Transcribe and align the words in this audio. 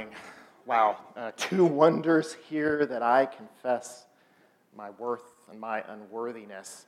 Morning. 0.00 0.16
Wow, 0.64 0.96
uh, 1.14 1.32
two 1.36 1.66
wonders 1.66 2.34
here 2.48 2.86
that 2.86 3.02
I 3.02 3.26
confess 3.26 4.06
my 4.74 4.88
worth 4.88 5.34
and 5.50 5.60
my 5.60 5.84
unworthiness, 5.88 6.86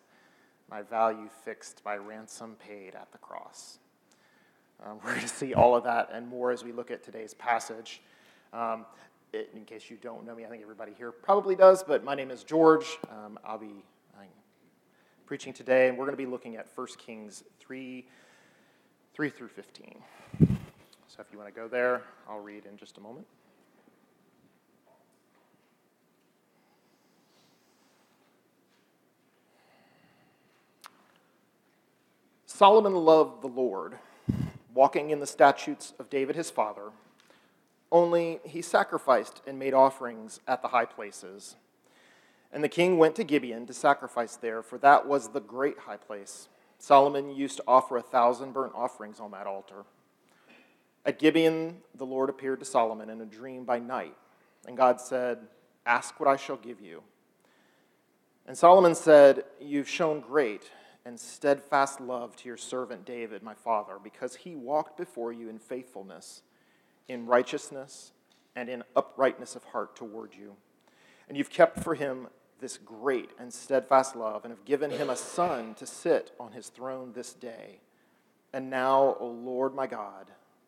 my 0.70 0.80
value 0.80 1.28
fixed 1.44 1.84
by 1.84 1.96
ransom 1.96 2.56
paid 2.58 2.94
at 2.94 3.12
the 3.12 3.18
cross. 3.18 3.80
Um, 4.82 4.98
we're 5.04 5.10
going 5.10 5.20
to 5.20 5.28
see 5.28 5.52
all 5.52 5.76
of 5.76 5.84
that 5.84 6.08
and 6.10 6.26
more 6.26 6.52
as 6.52 6.64
we 6.64 6.72
look 6.72 6.90
at 6.90 7.02
today's 7.02 7.34
passage. 7.34 8.00
Um, 8.54 8.86
it, 9.34 9.50
in 9.54 9.66
case 9.66 9.90
you 9.90 9.98
don't 10.00 10.24
know 10.24 10.34
me, 10.34 10.46
I 10.46 10.48
think 10.48 10.62
everybody 10.62 10.92
here 10.96 11.12
probably 11.12 11.54
does, 11.54 11.82
but 11.82 12.02
my 12.04 12.14
name 12.14 12.30
is 12.30 12.44
George. 12.44 12.98
Um, 13.10 13.38
I'll 13.44 13.58
be 13.58 13.84
I'm 14.18 14.28
preaching 15.26 15.52
today, 15.52 15.88
and 15.88 15.98
we're 15.98 16.06
going 16.06 16.16
to 16.16 16.24
be 16.24 16.30
looking 16.30 16.56
at 16.56 16.66
1 16.74 16.86
Kings 16.96 17.44
3, 17.60 18.06
3 19.12 19.28
through 19.28 19.48
15. 19.48 20.02
So 21.14 21.20
if 21.20 21.26
you 21.30 21.36
want 21.36 21.54
to 21.54 21.60
go 21.60 21.68
there, 21.68 22.04
I'll 22.26 22.40
read 22.40 22.64
in 22.64 22.78
just 22.78 22.96
a 22.96 23.00
moment. 23.02 23.26
Solomon 32.46 32.94
loved 32.94 33.42
the 33.42 33.48
Lord, 33.48 33.98
walking 34.72 35.10
in 35.10 35.20
the 35.20 35.26
statutes 35.26 35.92
of 35.98 36.08
David 36.08 36.34
his 36.34 36.50
father. 36.50 36.92
Only 37.90 38.40
he 38.46 38.62
sacrificed 38.62 39.42
and 39.46 39.58
made 39.58 39.74
offerings 39.74 40.40
at 40.48 40.62
the 40.62 40.68
high 40.68 40.86
places. 40.86 41.56
And 42.50 42.64
the 42.64 42.70
king 42.70 42.96
went 42.96 43.16
to 43.16 43.24
Gibeon 43.24 43.66
to 43.66 43.74
sacrifice 43.74 44.36
there, 44.36 44.62
for 44.62 44.78
that 44.78 45.06
was 45.06 45.28
the 45.28 45.40
great 45.40 45.80
high 45.80 45.98
place. 45.98 46.48
Solomon 46.78 47.36
used 47.36 47.58
to 47.58 47.64
offer 47.68 47.98
a 47.98 48.02
thousand 48.02 48.54
burnt 48.54 48.72
offerings 48.74 49.20
on 49.20 49.30
that 49.32 49.46
altar. 49.46 49.84
At 51.04 51.18
Gibeon, 51.18 51.78
the 51.96 52.06
Lord 52.06 52.28
appeared 52.28 52.60
to 52.60 52.64
Solomon 52.64 53.10
in 53.10 53.20
a 53.20 53.26
dream 53.26 53.64
by 53.64 53.78
night, 53.78 54.16
and 54.66 54.76
God 54.76 55.00
said, 55.00 55.38
Ask 55.84 56.20
what 56.20 56.28
I 56.28 56.36
shall 56.36 56.56
give 56.56 56.80
you. 56.80 57.02
And 58.46 58.56
Solomon 58.56 58.94
said, 58.94 59.44
You've 59.60 59.88
shown 59.88 60.20
great 60.20 60.70
and 61.04 61.18
steadfast 61.18 62.00
love 62.00 62.36
to 62.36 62.48
your 62.48 62.56
servant 62.56 63.04
David, 63.04 63.42
my 63.42 63.54
father, 63.54 63.94
because 64.02 64.36
he 64.36 64.54
walked 64.54 64.96
before 64.96 65.32
you 65.32 65.48
in 65.48 65.58
faithfulness, 65.58 66.42
in 67.08 67.26
righteousness, 67.26 68.12
and 68.54 68.68
in 68.68 68.84
uprightness 68.94 69.56
of 69.56 69.64
heart 69.64 69.96
toward 69.96 70.34
you. 70.34 70.54
And 71.28 71.36
you've 71.36 71.50
kept 71.50 71.80
for 71.82 71.94
him 71.94 72.28
this 72.60 72.78
great 72.78 73.30
and 73.40 73.52
steadfast 73.52 74.14
love, 74.14 74.44
and 74.44 74.52
have 74.52 74.64
given 74.64 74.90
him 74.90 75.10
a 75.10 75.16
son 75.16 75.74
to 75.74 75.84
sit 75.84 76.30
on 76.38 76.52
his 76.52 76.68
throne 76.68 77.12
this 77.12 77.32
day. 77.32 77.80
And 78.52 78.70
now, 78.70 79.16
O 79.18 79.26
Lord 79.26 79.74
my 79.74 79.88
God, 79.88 80.30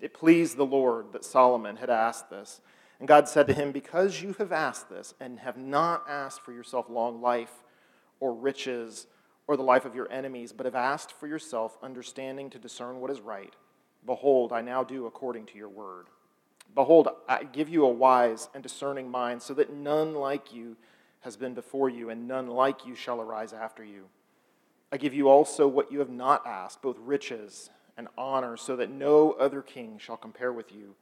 It 0.00 0.14
pleased 0.14 0.56
the 0.56 0.66
Lord 0.66 1.12
that 1.12 1.24
Solomon 1.24 1.76
had 1.76 1.90
asked 1.90 2.30
this. 2.30 2.60
And 2.98 3.08
God 3.08 3.28
said 3.28 3.46
to 3.46 3.54
him, 3.54 3.72
Because 3.72 4.22
you 4.22 4.34
have 4.34 4.52
asked 4.52 4.88
this, 4.88 5.14
and 5.20 5.40
have 5.40 5.56
not 5.56 6.04
asked 6.08 6.40
for 6.42 6.52
yourself 6.52 6.88
long 6.88 7.20
life 7.20 7.62
or 8.20 8.34
riches, 8.34 9.06
or 9.46 9.56
the 9.56 9.62
life 9.62 9.84
of 9.84 9.94
your 9.94 10.10
enemies, 10.10 10.52
but 10.52 10.66
have 10.66 10.74
asked 10.74 11.12
for 11.12 11.26
yourself 11.26 11.78
understanding 11.82 12.50
to 12.50 12.58
discern 12.58 13.00
what 13.00 13.10
is 13.10 13.20
right. 13.20 13.54
Behold, 14.04 14.52
I 14.52 14.60
now 14.60 14.82
do 14.82 15.06
according 15.06 15.46
to 15.46 15.58
your 15.58 15.68
word. 15.68 16.06
Behold, 16.74 17.08
I 17.28 17.44
give 17.44 17.68
you 17.68 17.84
a 17.84 17.90
wise 17.90 18.48
and 18.54 18.62
discerning 18.62 19.10
mind, 19.10 19.42
so 19.42 19.54
that 19.54 19.72
none 19.72 20.14
like 20.14 20.52
you 20.52 20.76
has 21.20 21.36
been 21.36 21.54
before 21.54 21.88
you, 21.88 22.10
and 22.10 22.26
none 22.26 22.48
like 22.48 22.86
you 22.86 22.94
shall 22.94 23.20
arise 23.20 23.52
after 23.52 23.84
you. 23.84 24.04
I 24.92 24.96
give 24.96 25.14
you 25.14 25.28
also 25.28 25.66
what 25.66 25.92
you 25.92 25.98
have 25.98 26.10
not 26.10 26.46
asked, 26.46 26.82
both 26.82 26.98
riches 26.98 27.70
and 27.96 28.08
honor, 28.18 28.56
so 28.56 28.76
that 28.76 28.90
no 28.90 29.32
other 29.32 29.62
king 29.62 29.98
shall 29.98 30.16
compare 30.16 30.52
with 30.52 30.72
you 30.72 30.94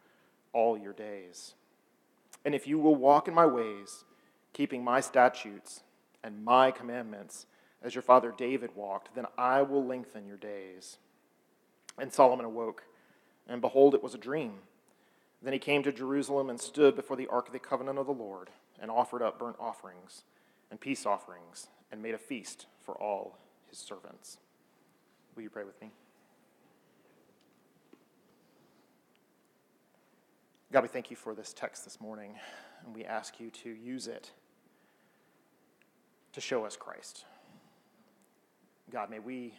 all 0.52 0.78
your 0.78 0.92
days. 0.92 1.54
And 2.44 2.54
if 2.54 2.66
you 2.66 2.78
will 2.78 2.94
walk 2.94 3.26
in 3.26 3.34
my 3.34 3.46
ways, 3.46 4.04
keeping 4.52 4.84
my 4.84 5.00
statutes 5.00 5.82
and 6.22 6.44
my 6.44 6.70
commandments, 6.70 7.46
as 7.82 7.94
your 7.94 8.02
father 8.02 8.32
David 8.36 8.70
walked, 8.74 9.14
then 9.14 9.26
I 9.36 9.62
will 9.62 9.84
lengthen 9.84 10.26
your 10.26 10.36
days. 10.36 10.98
And 11.98 12.12
Solomon 12.12 12.46
awoke, 12.46 12.84
and 13.48 13.60
behold, 13.60 13.94
it 13.94 14.02
was 14.02 14.14
a 14.14 14.18
dream. 14.18 14.54
Then 15.42 15.52
he 15.52 15.58
came 15.58 15.82
to 15.82 15.92
Jerusalem 15.92 16.48
and 16.48 16.60
stood 16.60 16.96
before 16.96 17.16
the 17.16 17.26
ark 17.26 17.48
of 17.48 17.52
the 17.52 17.58
covenant 17.58 17.98
of 17.98 18.06
the 18.06 18.12
Lord, 18.12 18.50
and 18.80 18.90
offered 18.90 19.22
up 19.22 19.38
burnt 19.38 19.56
offerings 19.60 20.24
and 20.70 20.80
peace 20.80 21.06
offerings, 21.06 21.68
and 21.92 22.02
made 22.02 22.14
a 22.14 22.18
feast 22.18 22.66
for 22.82 22.94
all 22.94 23.38
his 23.68 23.78
servants. 23.78 24.38
Will 25.36 25.42
you 25.42 25.50
pray 25.50 25.64
with 25.64 25.80
me? 25.80 25.90
God, 30.74 30.82
we 30.82 30.88
thank 30.88 31.08
you 31.08 31.16
for 31.16 31.36
this 31.36 31.52
text 31.52 31.84
this 31.84 32.00
morning, 32.00 32.34
and 32.84 32.96
we 32.96 33.04
ask 33.04 33.38
you 33.38 33.48
to 33.48 33.70
use 33.70 34.08
it 34.08 34.32
to 36.32 36.40
show 36.40 36.64
us 36.64 36.74
Christ. 36.74 37.26
God, 38.90 39.08
may 39.08 39.20
we 39.20 39.54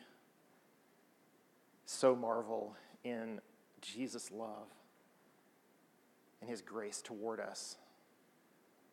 so 1.86 2.18
marvel 2.18 2.76
in 3.06 3.40
Jesus' 3.80 4.30
love 4.30 4.68
and 6.42 6.50
his 6.50 6.62
grace 6.62 7.02
toward 7.02 7.40
us 7.40 7.78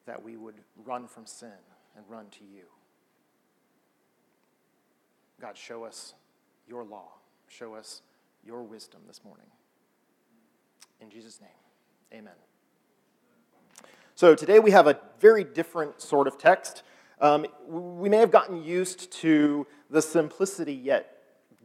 that 0.06 0.22
we 0.22 0.36
would 0.36 0.60
run 0.84 1.08
from 1.08 1.26
sin 1.26 1.50
and 1.96 2.04
run 2.08 2.26
to 2.38 2.44
you. 2.44 2.66
God, 5.40 5.58
show 5.58 5.82
us 5.82 6.14
your 6.68 6.84
law. 6.84 7.14
Show 7.48 7.74
us 7.74 8.02
your 8.46 8.62
wisdom 8.62 9.00
this 9.08 9.24
morning. 9.24 9.48
In 11.00 11.10
Jesus' 11.10 11.40
name, 11.40 11.50
amen. 12.12 12.32
So 14.14 14.34
today 14.34 14.58
we 14.58 14.70
have 14.72 14.86
a 14.86 14.98
very 15.20 15.44
different 15.44 16.00
sort 16.00 16.26
of 16.26 16.36
text. 16.36 16.82
Um, 17.20 17.46
we 17.66 18.08
may 18.08 18.18
have 18.18 18.30
gotten 18.30 18.62
used 18.62 19.10
to 19.20 19.66
the 19.88 20.02
simplicity 20.02 20.74
yet 20.74 21.22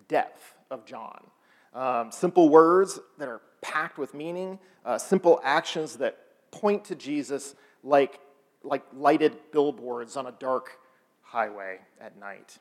depth 0.08 0.56
of 0.72 0.86
John. 0.86 1.26
Um, 1.74 2.12
simple 2.12 2.50
words 2.50 3.00
that 3.18 3.28
are 3.28 3.42
packed 3.62 3.98
with 3.98 4.14
meaning, 4.14 4.60
uh, 4.86 4.98
simple 4.98 5.42
actions 5.44 5.98
that 5.98 6.18
point 6.52 6.86
to 6.86 6.96
Jesus 6.96 7.56
like, 7.84 8.20
like 8.64 8.84
lighted 8.94 9.38
billboards 9.52 10.16
on 10.16 10.28
a 10.28 10.32
dark 10.32 10.80
highway 11.22 11.80
at 12.00 12.18
night. 12.18 12.60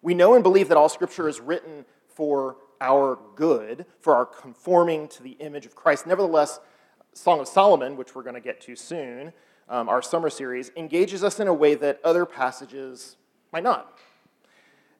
We 0.00 0.14
know 0.14 0.34
and 0.34 0.42
believe 0.42 0.68
that 0.68 0.76
all 0.76 0.88
Scripture 0.88 1.28
is 1.28 1.40
written 1.40 1.84
for 2.08 2.56
our 2.80 3.18
good, 3.34 3.84
for 4.00 4.14
our 4.14 4.24
conforming 4.24 5.08
to 5.08 5.22
the 5.22 5.32
image 5.32 5.66
of 5.66 5.74
Christ. 5.74 6.06
Nevertheless, 6.06 6.60
Song 7.12 7.40
of 7.40 7.48
Solomon, 7.48 7.96
which 7.96 8.14
we're 8.14 8.22
going 8.22 8.34
to 8.34 8.40
get 8.40 8.60
to 8.62 8.76
soon, 8.76 9.32
um, 9.68 9.88
our 9.88 10.02
summer 10.02 10.30
series, 10.30 10.70
engages 10.76 11.24
us 11.24 11.40
in 11.40 11.48
a 11.48 11.54
way 11.54 11.74
that 11.74 12.00
other 12.04 12.24
passages 12.24 13.16
might 13.52 13.62
not. 13.62 13.98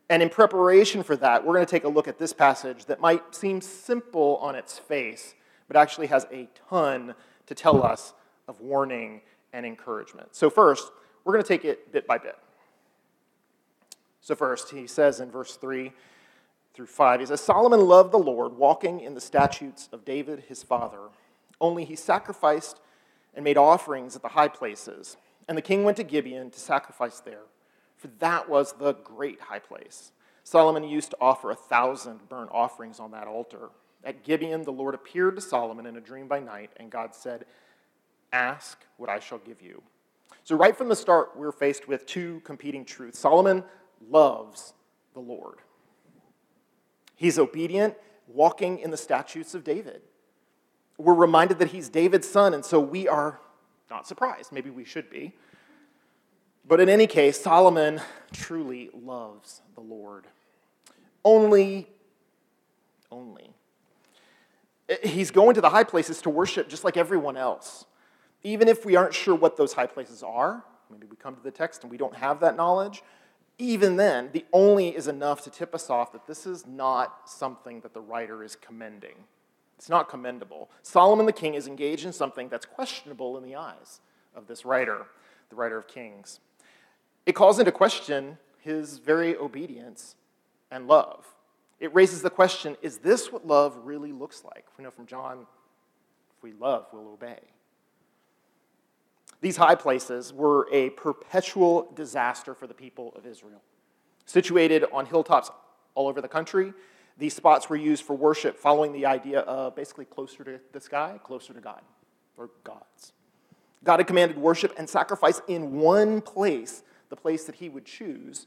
And 0.09 0.23
in 0.23 0.29
preparation 0.29 1.05
for 1.05 1.17
that, 1.17 1.47
we're 1.47 1.55
going 1.55 1.65
to 1.65 1.71
take 1.71 1.85
a 1.85 1.89
look 1.89 2.09
at 2.09 2.19
this 2.19 2.33
passage 2.33 2.87
that 2.87 3.01
might 3.01 3.35
seem 3.35 3.61
simple 3.61 4.39
on 4.39 4.57
its 4.57 4.79
face, 4.79 5.35
but 5.69 5.77
actually 5.77 6.09
has 6.09 6.27
a 6.33 6.49
ton 6.69 7.15
to 7.47 7.55
tell 7.55 7.85
us 7.85 8.13
of 8.49 8.61
warning 8.61 9.21
and 9.53 9.65
encouragement. 9.65 10.35
So, 10.35 10.51
first, 10.51 10.91
we're 11.25 11.33
going 11.33 11.45
to 11.45 11.49
take 11.49 11.65
it 11.65 11.93
bit 11.93 12.07
by 12.09 12.19
bit. 12.19 12.37
So, 14.21 14.35
first, 14.35 14.71
he 14.71 14.87
says 14.89 15.21
in 15.21 15.31
verse 15.31 15.57
3 15.57 15.93
through 16.75 16.87
5, 16.87 17.21
he 17.21 17.27
says, 17.27 17.41
Solomon 17.41 17.81
loved 17.81 18.13
the 18.13 18.19
Lord, 18.19 18.57
walking 18.57 19.01
in 19.01 19.15
the 19.15 19.21
statutes 19.21 19.89
of 19.93 20.05
David 20.05 20.45
his 20.49 20.63
father. 20.63 20.99
Only 21.61 21.85
he 21.85 21.97
sacrificed 21.97 22.81
and 23.35 23.45
made 23.45 23.57
offerings 23.57 24.17
at 24.17 24.23
the 24.23 24.29
high 24.29 24.49
places. 24.49 25.17
And 25.49 25.57
the 25.57 25.63
king 25.63 25.85
went 25.85 25.97
to 25.99 26.05
Gibeon 26.05 26.51
to 26.51 26.61
sacrifice 26.61 27.21
there, 27.21 27.43
for 27.97 28.09
that 28.19 28.49
was 28.49 28.73
the 28.75 28.95
great 28.95 29.41
high 29.41 29.59
place. 29.59 30.13
Solomon 30.45 30.85
used 30.85 31.11
to 31.11 31.17
offer 31.21 31.51
a 31.51 31.57
thousand 31.57 32.29
burnt 32.29 32.51
offerings 32.53 32.99
on 32.99 33.11
that 33.13 33.27
altar. 33.27 33.71
At 34.03 34.25
Gibeon, 34.25 34.63
the 34.63 34.73
Lord 34.73 34.95
appeared 34.95 35.37
to 35.37 35.43
Solomon 35.43 35.87
in 35.87 35.97
a 35.97 36.01
dream 36.01 36.27
by 36.27 36.41
night, 36.41 36.71
and 36.79 36.91
God 36.91 37.15
said, 37.15 37.45
Ask 38.33 38.85
what 38.97 39.11
I 39.11 39.19
shall 39.19 39.39
give 39.39 39.61
you. 39.61 39.83
So, 40.45 40.57
right 40.57 40.77
from 40.77 40.89
the 40.89 40.97
start, 40.97 41.37
we're 41.37 41.53
faced 41.53 41.89
with 41.89 42.07
two 42.07 42.41
competing 42.45 42.85
truths. 42.85 43.19
Solomon 43.19 43.65
loves 44.09 44.73
the 45.13 45.21
Lord, 45.21 45.59
he's 47.17 47.39
obedient, 47.39 47.95
walking 48.29 48.79
in 48.79 48.91
the 48.91 48.97
statutes 48.97 49.55
of 49.55 49.65
David. 49.65 50.03
We're 51.01 51.15
reminded 51.15 51.59
that 51.61 51.69
he's 51.69 51.89
David's 51.89 52.29
son, 52.29 52.53
and 52.53 52.65
so 52.65 52.79
we 52.79 53.09
are 53.09 53.41
not 53.91 54.07
surprised. 54.07 54.53
Maybe 54.53 54.69
we 54.69 54.85
should 54.85 55.09
be. 55.09 55.33
But 56.67 56.79
in 56.79 56.89
any 56.89 57.07
case, 57.07 57.41
Solomon 57.41 58.01
truly 58.33 58.91
loves 58.93 59.63
the 59.75 59.81
Lord. 59.81 60.27
Only, 61.25 61.89
only. 63.11 63.55
He's 65.03 65.31
going 65.31 65.55
to 65.55 65.61
the 65.61 65.71
high 65.71 65.85
places 65.85 66.21
to 66.23 66.31
worship 66.31 66.69
just 66.69 66.85
like 66.85 66.97
everyone 66.97 67.37
else. 67.37 67.87
Even 68.43 68.69
if 68.69 68.85
we 68.85 68.95
aren't 68.95 69.15
sure 69.15 69.35
what 69.35 69.57
those 69.57 69.73
high 69.73 69.87
places 69.87 70.23
are, 70.23 70.65
maybe 70.91 71.07
we 71.07 71.17
come 71.17 71.35
to 71.35 71.43
the 71.43 71.51
text 71.51 71.83
and 71.83 71.91
we 71.91 71.97
don't 71.97 72.15
have 72.15 72.41
that 72.41 72.57
knowledge, 72.57 73.03
even 73.59 73.97
then, 73.97 74.31
the 74.33 74.45
only 74.53 74.95
is 74.95 75.09
enough 75.09 75.43
to 75.45 75.51
tip 75.51 75.75
us 75.75 75.89
off 75.91 76.13
that 76.13 76.27
this 76.27 76.47
is 76.47 76.67
not 76.67 77.29
something 77.29 77.81
that 77.81 77.95
the 77.95 78.01
writer 78.01 78.43
is 78.43 78.55
commending. 78.57 79.17
It's 79.81 79.89
not 79.89 80.11
commendable. 80.11 80.69
Solomon 80.83 81.25
the 81.25 81.33
king 81.33 81.55
is 81.55 81.67
engaged 81.67 82.05
in 82.05 82.13
something 82.13 82.51
that's 82.51 82.67
questionable 82.67 83.39
in 83.39 83.43
the 83.43 83.57
eyes 83.57 84.03
of 84.35 84.47
this 84.47 84.67
writer, 84.67 85.07
the 85.49 85.57
writer 85.57 85.79
of 85.79 85.89
Kings. 85.89 86.41
It 87.25 87.33
calls 87.33 87.59
into 87.59 87.73
question 87.73 88.37
his 88.59 88.99
very 88.99 89.35
obedience 89.39 90.17
and 90.71 90.87
love. 90.87 91.25
It 91.79 91.95
raises 91.95 92.21
the 92.21 92.29
question 92.29 92.77
is 92.83 92.99
this 92.99 93.33
what 93.33 93.47
love 93.47 93.75
really 93.83 94.13
looks 94.13 94.45
like? 94.45 94.67
We 94.77 94.85
know 94.85 94.91
from 94.91 95.07
John, 95.07 95.47
if 96.37 96.43
we 96.43 96.53
love, 96.53 96.85
we'll 96.93 97.15
obey. 97.15 97.39
These 99.41 99.57
high 99.57 99.77
places 99.77 100.31
were 100.31 100.69
a 100.71 100.91
perpetual 100.91 101.91
disaster 101.95 102.55
for 102.55 102.67
the 102.67 102.75
people 102.75 103.15
of 103.17 103.25
Israel. 103.25 103.63
Situated 104.27 104.85
on 104.93 105.07
hilltops 105.07 105.51
all 105.95 106.07
over 106.07 106.21
the 106.21 106.29
country, 106.29 106.75
these 107.21 107.37
spots 107.37 107.69
were 107.69 107.77
used 107.77 108.03
for 108.03 108.17
worship 108.17 108.59
following 108.59 108.93
the 108.93 109.05
idea 109.05 109.41
of 109.41 109.77
basically 109.77 110.07
closer 110.07 110.43
to 110.43 110.59
the 110.73 110.81
sky, 110.81 111.21
closer 111.23 111.53
to 111.53 111.61
God, 111.61 111.83
or 112.39 112.49
gods. 112.65 113.13
God 113.85 114.01
had 114.01 114.07
commanded 114.07 114.39
worship 114.39 114.75
and 114.79 114.89
sacrifice 114.89 115.43
in 115.47 115.79
one 115.79 116.23
place, 116.23 116.83
the 117.11 117.17
place 117.17 117.45
that 117.45 117.57
He 117.57 117.69
would 117.69 117.85
choose, 117.85 118.47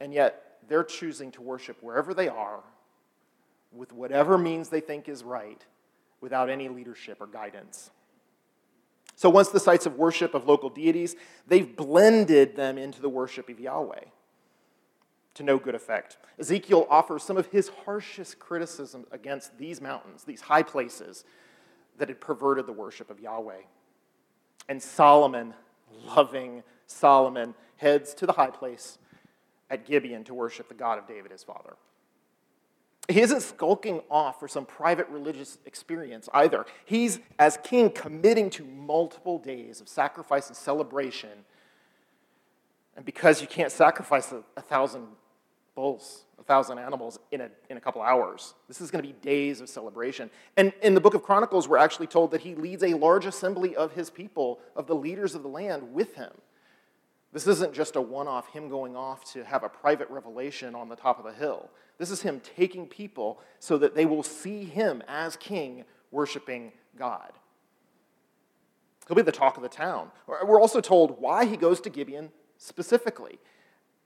and 0.00 0.12
yet 0.12 0.58
they're 0.68 0.84
choosing 0.84 1.30
to 1.32 1.42
worship 1.42 1.82
wherever 1.82 2.14
they 2.14 2.28
are, 2.28 2.60
with 3.72 3.92
whatever 3.92 4.38
means 4.38 4.70
they 4.70 4.80
think 4.80 5.06
is 5.06 5.22
right, 5.22 5.64
without 6.22 6.48
any 6.48 6.70
leadership 6.70 7.18
or 7.20 7.26
guidance. 7.26 7.90
So 9.16 9.28
once 9.28 9.50
the 9.50 9.60
sites 9.60 9.84
of 9.84 9.96
worship 9.96 10.34
of 10.34 10.48
local 10.48 10.70
deities, 10.70 11.14
they've 11.46 11.76
blended 11.76 12.56
them 12.56 12.78
into 12.78 13.02
the 13.02 13.10
worship 13.10 13.50
of 13.50 13.60
Yahweh 13.60 14.04
to 15.34 15.42
no 15.42 15.58
good 15.58 15.74
effect. 15.74 16.18
Ezekiel 16.38 16.86
offers 16.90 17.22
some 17.22 17.36
of 17.36 17.46
his 17.46 17.70
harshest 17.84 18.38
criticism 18.38 19.06
against 19.10 19.56
these 19.58 19.80
mountains, 19.80 20.24
these 20.24 20.42
high 20.42 20.62
places 20.62 21.24
that 21.98 22.08
had 22.08 22.20
perverted 22.20 22.66
the 22.66 22.72
worship 22.72 23.10
of 23.10 23.20
Yahweh. 23.20 23.62
And 24.68 24.82
Solomon, 24.82 25.54
loving 26.16 26.62
Solomon, 26.86 27.54
heads 27.76 28.14
to 28.14 28.26
the 28.26 28.32
high 28.32 28.50
place 28.50 28.98
at 29.70 29.86
Gibeon 29.86 30.24
to 30.24 30.34
worship 30.34 30.68
the 30.68 30.74
God 30.74 30.98
of 30.98 31.06
David, 31.06 31.32
his 31.32 31.42
father. 31.42 31.76
He 33.08 33.20
isn't 33.20 33.40
skulking 33.40 34.00
off 34.10 34.38
for 34.38 34.46
some 34.46 34.64
private 34.64 35.08
religious 35.08 35.58
experience 35.66 36.28
either. 36.32 36.66
He's, 36.84 37.18
as 37.38 37.58
king, 37.62 37.90
committing 37.90 38.48
to 38.50 38.64
multiple 38.64 39.38
days 39.38 39.80
of 39.80 39.88
sacrifice 39.88 40.48
and 40.48 40.56
celebration. 40.56 41.30
And 42.94 43.04
because 43.04 43.40
you 43.40 43.48
can't 43.48 43.72
sacrifice 43.72 44.30
a, 44.30 44.44
a 44.56 44.60
thousand 44.60 45.08
bulls, 45.74 46.24
a 46.38 46.42
thousand 46.42 46.78
animals 46.78 47.18
in 47.30 47.40
a, 47.40 47.48
in 47.70 47.76
a 47.76 47.80
couple 47.80 48.02
hours, 48.02 48.54
this 48.68 48.80
is 48.80 48.90
going 48.90 49.02
to 49.02 49.08
be 49.08 49.14
days 49.20 49.60
of 49.60 49.68
celebration. 49.68 50.30
And 50.56 50.72
in 50.82 50.94
the 50.94 51.00
book 51.00 51.14
of 51.14 51.22
Chronicles, 51.22 51.68
we're 51.68 51.78
actually 51.78 52.08
told 52.08 52.30
that 52.32 52.42
he 52.42 52.54
leads 52.54 52.82
a 52.82 52.94
large 52.94 53.26
assembly 53.26 53.74
of 53.74 53.92
his 53.92 54.10
people, 54.10 54.60
of 54.76 54.86
the 54.86 54.94
leaders 54.94 55.34
of 55.34 55.42
the 55.42 55.48
land, 55.48 55.94
with 55.94 56.14
him. 56.14 56.32
This 57.32 57.46
isn't 57.46 57.72
just 57.72 57.96
a 57.96 58.00
one 58.00 58.28
off, 58.28 58.48
him 58.48 58.68
going 58.68 58.94
off 58.94 59.24
to 59.32 59.42
have 59.44 59.62
a 59.62 59.68
private 59.68 60.10
revelation 60.10 60.74
on 60.74 60.90
the 60.90 60.96
top 60.96 61.18
of 61.18 61.24
the 61.24 61.32
hill. 61.32 61.70
This 61.96 62.10
is 62.10 62.20
him 62.20 62.40
taking 62.56 62.86
people 62.86 63.40
so 63.58 63.78
that 63.78 63.94
they 63.94 64.04
will 64.04 64.22
see 64.22 64.64
him 64.64 65.02
as 65.08 65.36
king 65.36 65.84
worshiping 66.10 66.72
God. 66.98 67.32
He'll 69.08 69.16
be 69.16 69.22
the 69.22 69.32
talk 69.32 69.56
of 69.56 69.62
the 69.62 69.68
town. 69.68 70.10
We're 70.26 70.60
also 70.60 70.80
told 70.80 71.20
why 71.20 71.46
he 71.46 71.56
goes 71.56 71.80
to 71.82 71.90
Gibeon 71.90 72.30
specifically. 72.58 73.38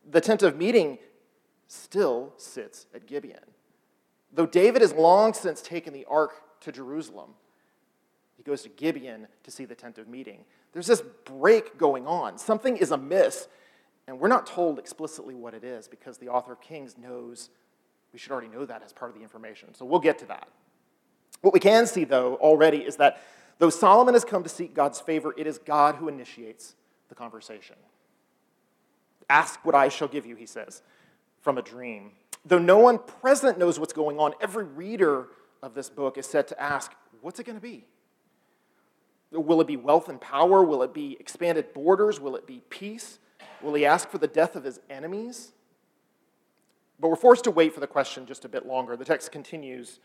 The 0.09 0.21
tent 0.21 0.43
of 0.43 0.57
meeting 0.57 0.99
still 1.67 2.33
sits 2.37 2.87
at 2.95 3.07
Gibeon. 3.07 3.39
Though 4.33 4.47
David 4.47 4.83
has 4.83 4.93
long 4.93 5.33
since 5.33 5.63
taken 5.63 5.93
the 5.93 6.05
ark 6.07 6.33
to 6.61 6.73
Jerusalem, 6.73 7.31
he 8.37 8.43
goes 8.43 8.63
to 8.63 8.69
Gibeon 8.69 9.29
to 9.45 9.51
see 9.51 9.65
the 9.65 9.75
tent 9.75 9.99
of 9.99 10.09
meeting. 10.09 10.45
There's 10.73 10.87
this 10.87 11.03
break 11.25 11.79
going 11.79 12.07
on. 12.07 12.39
Something 12.39 12.77
is 12.77 12.91
amiss, 12.91 13.49
and 14.07 14.21
we're 14.21 14.29
not 14.29 14.47
told 14.47 14.79
explicitly 14.79 15.35
what 15.35 15.55
it 15.55 15.65
is 15.65 15.89
because 15.89 16.19
the 16.19 16.29
author 16.29 16.53
of 16.53 16.61
Kings 16.61 16.97
knows 16.99 17.51
we 18.13 18.19
should 18.19 18.33
already 18.33 18.49
know 18.49 18.65
that 18.65 18.83
as 18.83 18.93
part 18.93 19.11
of 19.11 19.17
the 19.17 19.23
information. 19.23 19.75
So 19.75 19.85
we'll 19.85 20.01
get 20.01 20.19
to 20.21 20.27
that. 20.27 20.49
What 21.41 21.53
we 21.53 21.61
can 21.61 21.87
see, 21.87 22.05
though, 22.05 22.37
already 22.37 22.79
is 22.79 22.97
that 22.97 23.21
though 23.59 23.71
Solomon 23.71 24.15
has 24.15 24.25
come 24.25 24.43
to 24.43 24.49
seek 24.49 24.75
God's 24.75 25.01
favor, 25.01 25.35
it 25.37 25.47
is 25.47 25.59
God 25.59 25.97
who 25.97 26.09
initiates 26.09 26.75
the 27.09 27.15
conversation. 27.15 27.77
Ask 29.29 29.65
what 29.65 29.75
I 29.75 29.89
shall 29.89 30.09
give 30.09 30.25
you, 30.25 30.37
he 30.37 30.47
says, 30.47 30.83
from 31.47 31.59
a 31.59 31.63
dream. 31.63 32.11
Though 32.45 32.59
no 32.59 32.79
one 32.79 32.99
present 32.99 33.57
knows 33.57 33.79
what's 33.79 33.93
going 33.93 34.19
on, 34.19 34.35
every 34.41 34.65
reader 34.65 35.29
of 35.63 35.75
this 35.75 35.89
book 35.89 36.19
is 36.19 36.27
set 36.27 36.49
to 36.49 36.61
ask, 36.61 36.91
what's 37.21 37.39
it 37.39 37.45
going 37.45 37.55
to 37.55 37.63
be? 37.63 37.85
Will 39.31 39.61
it 39.61 39.69
be 39.69 39.77
wealth 39.77 40.09
and 40.09 40.21
power? 40.21 40.65
Will 40.65 40.83
it 40.83 40.93
be 40.93 41.17
expanded 41.21 41.73
borders? 41.73 42.19
Will 42.19 42.35
it 42.35 42.49
be 42.49 42.65
peace? 42.69 43.21
Will 43.63 43.75
he 43.75 43.87
ask 43.87 44.11
for 44.11 44.19
the 44.19 44.27
death 44.27 44.57
of 44.57 44.65
his 44.65 44.81
enemies? 44.91 45.53
But 46.99 47.11
we're 47.11 47.15
forced 47.15 47.45
to 47.45 47.53
wait 47.53 47.73
for 47.73 47.79
the 47.79 47.87
question 47.87 48.27
just 48.27 48.45
a 48.45 48.49
bit 48.49 48.67
longer. 48.67 48.97
The 48.97 49.05
text 49.05 49.31
continues 49.31 50.01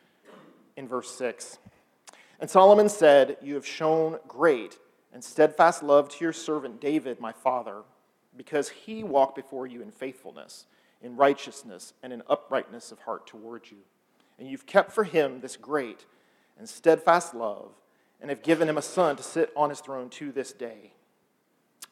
in 0.77 0.87
verse 0.87 1.09
6. 1.09 1.57
And 2.39 2.47
Solomon 2.51 2.87
said, 2.87 3.37
You 3.41 3.55
have 3.55 3.65
shown 3.65 4.19
great 4.27 4.77
and 5.11 5.23
steadfast 5.23 5.81
love 5.81 6.07
to 6.09 6.23
your 6.23 6.33
servant 6.33 6.79
David, 6.79 7.19
my 7.19 7.31
father, 7.31 7.81
because 8.37 8.69
he 8.69 9.03
walked 9.03 9.35
before 9.35 9.65
you 9.65 9.81
in 9.81 9.89
faithfulness, 9.89 10.67
in 11.01 11.15
righteousness, 11.15 11.93
and 12.03 12.13
in 12.13 12.23
uprightness 12.29 12.91
of 12.91 12.99
heart 12.99 13.25
toward 13.27 13.69
you. 13.71 13.77
And 14.37 14.47
you've 14.47 14.65
kept 14.65 14.91
for 14.91 15.03
him 15.03 15.41
this 15.41 15.57
great 15.57 16.05
and 16.57 16.69
steadfast 16.69 17.33
love, 17.33 17.71
and 18.19 18.29
have 18.29 18.43
given 18.43 18.69
him 18.69 18.77
a 18.77 18.83
son 18.83 19.15
to 19.15 19.23
sit 19.23 19.51
on 19.55 19.69
his 19.69 19.79
throne 19.79 20.09
to 20.11 20.31
this 20.31 20.53
day. 20.53 20.93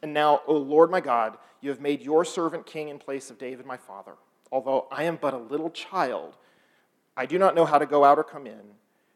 And 0.02 0.14
now, 0.14 0.42
O 0.48 0.56
Lord 0.56 0.92
my 0.92 1.02
God, 1.02 1.38
you 1.62 1.70
have 1.72 1.82
made 1.82 2.02
your 2.02 2.24
servant 2.24 2.66
king 2.66 2.90
in 2.90 3.00
place 3.00 3.30
of 3.30 3.38
David, 3.38 3.66
my 3.66 3.78
father. 3.78 4.14
Although 4.52 4.88
I 4.92 5.04
am 5.04 5.18
but 5.20 5.34
a 5.34 5.38
little 5.38 5.70
child, 5.70 6.38
I 7.18 7.26
do 7.26 7.38
not 7.38 7.56
know 7.56 7.66
how 7.66 7.80
to 7.80 7.86
go 7.86 8.04
out 8.04 8.18
or 8.18 8.24
come 8.24 8.48
in, 8.48 8.62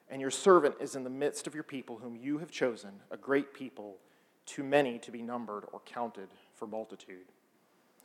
and 0.10 0.20
your 0.20 0.32
servant 0.32 0.76
is 0.80 0.96
in 0.96 1.04
the 1.04 1.10
midst 1.10 1.48
of 1.48 1.54
your 1.54 1.64
people, 1.64 1.98
whom 1.98 2.16
you 2.16 2.40
have 2.40 2.52
chosen, 2.52 2.92
a 3.12 3.18
great 3.18 3.54
people, 3.54 3.98
too 4.46 4.64
many 4.64 5.00
to 5.00 5.12
be 5.12 5.22
numbered 5.22 5.66
or 5.72 5.82
counted 5.86 6.30
for 6.54 6.68
multitude. 6.68 7.32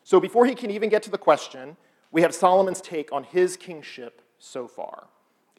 So 0.08 0.18
before 0.18 0.46
he 0.46 0.54
can 0.54 0.70
even 0.70 0.88
get 0.88 1.02
to 1.02 1.10
the 1.10 1.18
question, 1.18 1.76
we 2.12 2.22
have 2.22 2.34
Solomon's 2.34 2.80
take 2.80 3.12
on 3.12 3.24
his 3.24 3.58
kingship 3.58 4.22
so 4.38 4.66
far. 4.66 5.08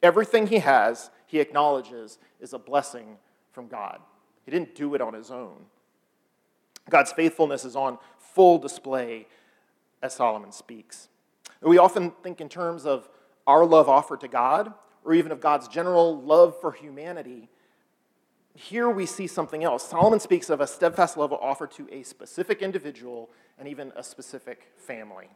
Everything 0.02 0.48
he 0.48 0.58
has, 0.58 1.12
he 1.24 1.38
acknowledges, 1.38 2.18
is 2.40 2.52
a 2.52 2.58
blessing 2.58 3.18
from 3.52 3.68
God. 3.68 4.00
He 4.44 4.50
didn't 4.50 4.74
do 4.74 4.96
it 4.96 5.00
on 5.00 5.14
his 5.14 5.30
own. 5.30 5.66
God's 6.88 7.12
faithfulness 7.12 7.64
is 7.64 7.76
on 7.76 7.98
full 8.18 8.58
display 8.58 9.28
as 10.02 10.14
Solomon 10.14 10.50
speaks. 10.50 11.10
We 11.62 11.78
often 11.78 12.10
think 12.24 12.40
in 12.40 12.48
terms 12.48 12.86
of 12.86 13.08
our 13.46 13.64
love 13.64 13.88
offered 13.88 14.18
to 14.22 14.28
God, 14.28 14.74
or 15.04 15.14
even 15.14 15.30
of 15.30 15.40
God's 15.40 15.68
general 15.68 16.20
love 16.20 16.60
for 16.60 16.72
humanity. 16.72 17.48
Here 18.60 18.90
we 18.90 19.06
see 19.06 19.26
something 19.26 19.64
else. 19.64 19.88
Solomon 19.88 20.20
speaks 20.20 20.50
of 20.50 20.60
a 20.60 20.66
steadfast 20.66 21.16
love 21.16 21.32
offered 21.32 21.70
to 21.72 21.88
a 21.90 22.02
specific 22.02 22.60
individual 22.60 23.30
and 23.58 23.66
even 23.66 23.90
a 23.96 24.02
specific 24.02 24.68
family. 24.76 25.30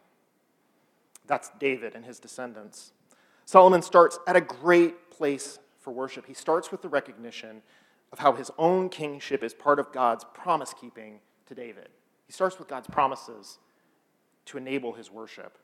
That's 1.26 1.50
David 1.58 1.94
and 1.94 2.04
his 2.04 2.18
descendants. 2.18 2.92
Solomon 3.46 3.80
starts 3.80 4.18
at 4.26 4.36
a 4.36 4.42
great 4.42 5.10
place 5.10 5.58
for 5.80 5.90
worship. 5.90 6.26
He 6.26 6.34
starts 6.34 6.70
with 6.70 6.82
the 6.82 6.90
recognition 6.90 7.62
of 8.12 8.18
how 8.18 8.34
his 8.34 8.50
own 8.58 8.90
kingship 8.90 9.42
is 9.42 9.54
part 9.54 9.78
of 9.78 9.90
God's 9.90 10.26
promise 10.34 10.74
keeping 10.78 11.20
to 11.46 11.54
David. 11.54 11.88
He 12.26 12.32
starts 12.34 12.58
with 12.58 12.68
God's 12.68 12.88
promises 12.88 13.58
to 14.44 14.58
enable 14.58 14.92
his 14.92 15.10
worship. 15.10 15.56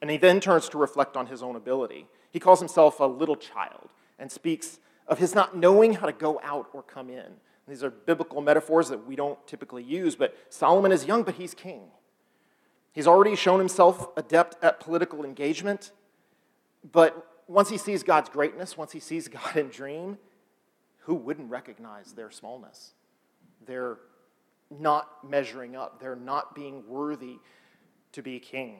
And 0.00 0.10
he 0.10 0.16
then 0.16 0.40
turns 0.40 0.68
to 0.70 0.78
reflect 0.78 1.16
on 1.16 1.28
his 1.28 1.44
own 1.44 1.54
ability. 1.54 2.08
He 2.32 2.40
calls 2.40 2.58
himself 2.58 2.98
a 2.98 3.04
little 3.04 3.36
child 3.36 3.90
and 4.18 4.32
speaks 4.32 4.80
of 5.06 5.18
his 5.18 5.34
not 5.34 5.56
knowing 5.56 5.94
how 5.94 6.06
to 6.06 6.12
go 6.12 6.40
out 6.42 6.68
or 6.72 6.82
come 6.82 7.10
in. 7.10 7.34
These 7.68 7.84
are 7.84 7.90
biblical 7.90 8.40
metaphors 8.40 8.88
that 8.88 9.06
we 9.06 9.16
don't 9.16 9.44
typically 9.46 9.82
use, 9.82 10.16
but 10.16 10.36
Solomon 10.48 10.92
is 10.92 11.06
young, 11.06 11.22
but 11.22 11.36
he's 11.36 11.54
king. 11.54 11.82
He's 12.92 13.06
already 13.06 13.36
shown 13.36 13.58
himself 13.58 14.08
adept 14.16 14.62
at 14.62 14.80
political 14.80 15.24
engagement, 15.24 15.92
but 16.90 17.26
once 17.48 17.68
he 17.68 17.78
sees 17.78 18.02
God's 18.02 18.28
greatness, 18.28 18.76
once 18.76 18.92
he 18.92 19.00
sees 19.00 19.28
God 19.28 19.56
in 19.56 19.68
dream, 19.68 20.18
who 20.98 21.14
wouldn't 21.14 21.50
recognize 21.50 22.12
their 22.12 22.30
smallness? 22.30 22.92
Their 23.66 23.98
not 24.70 25.28
measuring 25.28 25.76
up, 25.76 26.00
they're 26.00 26.16
not 26.16 26.54
being 26.54 26.86
worthy 26.86 27.38
to 28.12 28.22
be 28.22 28.38
king. 28.38 28.78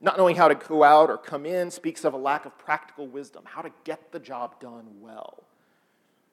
Not 0.00 0.16
knowing 0.16 0.36
how 0.36 0.48
to 0.48 0.54
go 0.54 0.82
out 0.82 1.10
or 1.10 1.18
come 1.18 1.44
in 1.44 1.70
speaks 1.70 2.04
of 2.04 2.14
a 2.14 2.16
lack 2.16 2.46
of 2.46 2.56
practical 2.58 3.06
wisdom, 3.06 3.44
how 3.44 3.60
to 3.60 3.70
get 3.84 4.12
the 4.12 4.18
job 4.18 4.58
done 4.60 4.86
well. 5.00 5.44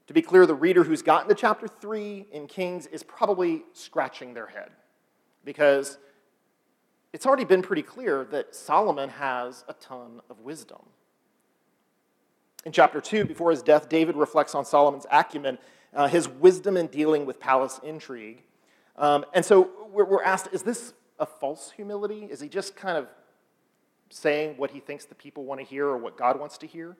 To 0.08 0.14
be 0.14 0.22
clear, 0.22 0.46
the 0.46 0.56
reader 0.56 0.86
who's 0.86 1.02
gotten 1.02 1.28
to 1.28 1.36
chapter 1.36 1.68
3 1.68 2.28
in 2.32 2.48
Kings 2.48 2.88
is 2.88 3.04
probably 3.04 3.64
scratching 3.74 4.34
their 4.34 4.48
head 4.48 4.72
because 5.44 5.98
it's 7.12 7.26
already 7.26 7.44
been 7.44 7.62
pretty 7.62 7.82
clear 7.82 8.26
that 8.32 8.56
Solomon 8.56 9.10
has 9.10 9.66
a 9.68 9.74
ton 9.74 10.22
of 10.30 10.40
wisdom. 10.40 10.82
In 12.66 12.72
chapter 12.72 13.02
2, 13.02 13.26
before 13.26 13.52
his 13.52 13.62
death, 13.62 13.90
David 13.90 14.16
reflects 14.16 14.56
on 14.56 14.66
Solomon's 14.66 15.06
acumen, 15.12 15.58
uh, 15.94 16.08
his 16.08 16.28
wisdom 16.28 16.78
in 16.78 16.88
dealing 16.88 17.26
with 17.26 17.40
palace 17.40 17.80
intrigue. 17.84 18.44
Um, 18.98 19.26
and 19.34 19.46
so 19.46 19.70
we're, 19.92 20.06
we're 20.06 20.24
asked 20.24 20.50
is 20.54 20.64
this 20.64 20.94
a 21.20 21.26
false 21.26 21.72
humility? 21.72 22.28
Is 22.30 22.40
he 22.40 22.48
just 22.48 22.76
kind 22.76 22.98
of 22.98 23.08
saying 24.10 24.56
what 24.58 24.72
he 24.72 24.80
thinks 24.80 25.06
the 25.06 25.16
people 25.16 25.44
want 25.44 25.60
to 25.60 25.66
hear 25.66 25.86
or 25.88 25.98
what 25.98 26.18
God 26.18 26.40
wants 26.40 26.58
to 26.60 26.68
hear? 26.68 26.98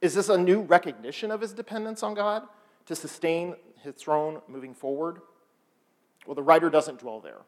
Is 0.00 0.14
this 0.14 0.28
a 0.28 0.38
new 0.38 0.62
recognition 0.62 1.30
of 1.30 1.40
his 1.40 1.52
dependence 1.52 2.02
on 2.02 2.14
God 2.14 2.44
to 2.86 2.96
sustain 2.96 3.54
his 3.82 3.94
throne 3.94 4.40
moving 4.48 4.74
forward? 4.74 5.20
Well, 6.26 6.34
the 6.34 6.42
writer 6.42 6.70
doesn't 6.70 7.00
dwell 7.00 7.20
there. 7.20 7.42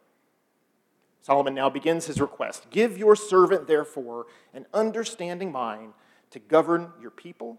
Solomon 1.22 1.54
now 1.54 1.70
begins 1.70 2.06
his 2.06 2.20
request 2.20 2.66
Give 2.70 2.98
your 2.98 3.16
servant, 3.16 3.66
therefore, 3.66 4.26
an 4.52 4.66
understanding 4.74 5.50
mind 5.50 5.94
to 6.30 6.38
govern 6.38 6.92
your 7.00 7.10
people, 7.10 7.58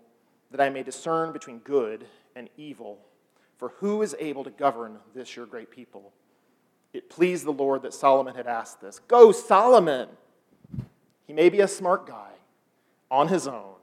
that 0.52 0.62
I 0.62 0.70
may 0.70 0.84
discern 0.84 1.32
between 1.32 1.60
good 1.60 2.06
and 2.36 2.50
evil. 2.58 3.00
For 3.58 3.70
who 3.78 4.02
is 4.02 4.16
able 4.20 4.44
to 4.44 4.50
govern 4.50 5.00
this 5.14 5.36
your 5.36 5.46
great 5.46 5.72
people? 5.72 6.12
It 6.94 7.10
pleased 7.10 7.46
the 7.46 7.52
Lord 7.52 7.82
that 7.82 7.94
Solomon 7.94 8.36
had 8.36 8.48
asked 8.48 8.82
this. 8.82 9.00
Go, 9.00 9.32
Solomon! 9.32 10.10
He 11.26 11.34
may 11.34 11.50
be 11.50 11.62
a 11.62 11.68
smart 11.68 12.06
guy 12.06 12.32
on 13.10 13.28
his 13.28 13.48
own, 13.48 13.76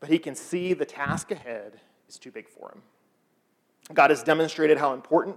but 0.00 0.08
he 0.08 0.18
can 0.18 0.34
see 0.34 0.72
the 0.74 0.84
task 0.84 1.30
ahead 1.30 1.80
is 2.08 2.18
too 2.18 2.30
big 2.30 2.48
for 2.48 2.72
him. 2.72 2.82
God 3.92 4.10
has 4.10 4.22
demonstrated 4.22 4.78
how 4.78 4.94
important 4.94 5.36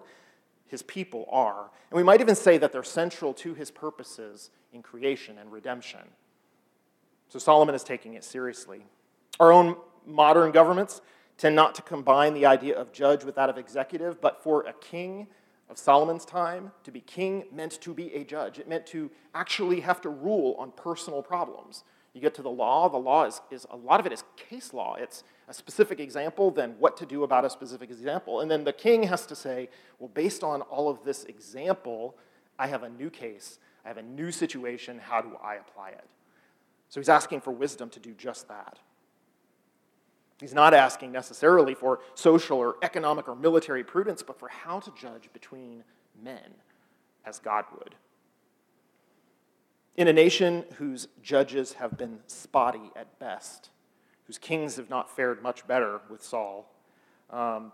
his 0.67 0.81
people 0.81 1.27
are, 1.31 1.69
and 1.91 1.97
we 1.97 2.03
might 2.03 2.21
even 2.21 2.35
say 2.35 2.57
that 2.57 2.71
they're 2.71 2.83
central 2.83 3.33
to 3.35 3.53
his 3.53 3.71
purposes 3.71 4.49
in 4.73 4.81
creation 4.81 5.37
and 5.37 5.51
redemption. 5.51 6.01
So 7.29 7.39
Solomon 7.39 7.75
is 7.75 7.83
taking 7.83 8.15
it 8.15 8.23
seriously. 8.23 8.85
Our 9.39 9.51
own 9.51 9.75
modern 10.05 10.51
governments 10.51 11.01
tend 11.37 11.55
not 11.55 11.75
to 11.75 11.81
combine 11.81 12.33
the 12.33 12.45
idea 12.45 12.75
of 12.75 12.91
judge 12.91 13.23
with 13.23 13.35
that 13.35 13.49
of 13.49 13.57
executive, 13.57 14.19
but 14.19 14.41
for 14.41 14.63
a 14.63 14.73
king 14.73 15.27
of 15.69 15.77
Solomon's 15.77 16.25
time, 16.25 16.71
to 16.83 16.91
be 16.91 17.01
king 17.01 17.45
meant 17.51 17.81
to 17.81 17.93
be 17.93 18.13
a 18.13 18.23
judge. 18.23 18.57
It 18.59 18.69
meant 18.69 18.85
to 18.87 19.11
actually 19.35 19.81
have 19.81 19.99
to 20.01 20.09
rule 20.09 20.55
on 20.57 20.71
personal 20.71 21.21
problems. 21.21 21.83
You 22.13 22.21
get 22.21 22.33
to 22.35 22.41
the 22.41 22.49
law, 22.49 22.89
the 22.89 22.97
law 22.97 23.25
is, 23.25 23.41
is 23.51 23.67
a 23.69 23.75
lot 23.75 23.99
of 23.99 24.05
it 24.05 24.11
is 24.11 24.23
case 24.37 24.73
law. 24.73 24.95
It's 24.95 25.23
a 25.47 25.53
specific 25.53 25.99
example, 25.99 26.49
then 26.49 26.75
what 26.79 26.97
to 26.97 27.05
do 27.05 27.23
about 27.23 27.45
a 27.45 27.49
specific 27.49 27.91
example. 27.91 28.39
And 28.39 28.49
then 28.49 28.63
the 28.63 28.73
king 28.73 29.03
has 29.03 29.25
to 29.27 29.35
say, 29.35 29.69
well, 29.99 30.09
based 30.13 30.43
on 30.43 30.61
all 30.63 30.89
of 30.89 31.03
this 31.03 31.25
example, 31.25 32.15
I 32.57 32.67
have 32.67 32.83
a 32.83 32.89
new 32.89 33.09
case, 33.09 33.59
I 33.85 33.89
have 33.89 33.97
a 33.97 34.03
new 34.03 34.31
situation, 34.31 34.99
how 34.99 35.21
do 35.21 35.37
I 35.43 35.55
apply 35.55 35.89
it? 35.89 36.05
So 36.89 36.99
he's 36.99 37.09
asking 37.09 37.41
for 37.41 37.51
wisdom 37.51 37.89
to 37.91 37.99
do 37.99 38.13
just 38.13 38.47
that. 38.47 38.79
He's 40.39 40.53
not 40.53 40.73
asking 40.73 41.11
necessarily 41.11 41.73
for 41.73 41.99
social 42.13 42.57
or 42.57 42.77
economic 42.83 43.27
or 43.27 43.35
military 43.35 43.83
prudence, 43.83 44.21
but 44.21 44.39
for 44.39 44.49
how 44.49 44.79
to 44.79 44.91
judge 44.99 45.29
between 45.33 45.83
men 46.21 46.53
as 47.25 47.39
God 47.39 47.65
would. 47.75 47.95
In 49.95 50.07
a 50.07 50.13
nation 50.13 50.63
whose 50.75 51.07
judges 51.23 51.73
have 51.73 51.97
been 51.97 52.19
spotty 52.27 52.91
at 52.95 53.17
best, 53.17 53.71
whose 54.25 54.37
kings 54.37 54.75
have 54.75 54.91
not 54.91 55.09
fared 55.09 55.41
much 55.41 55.65
better 55.65 56.01
with 56.07 56.23
Saul, 56.23 56.71
um, 57.31 57.71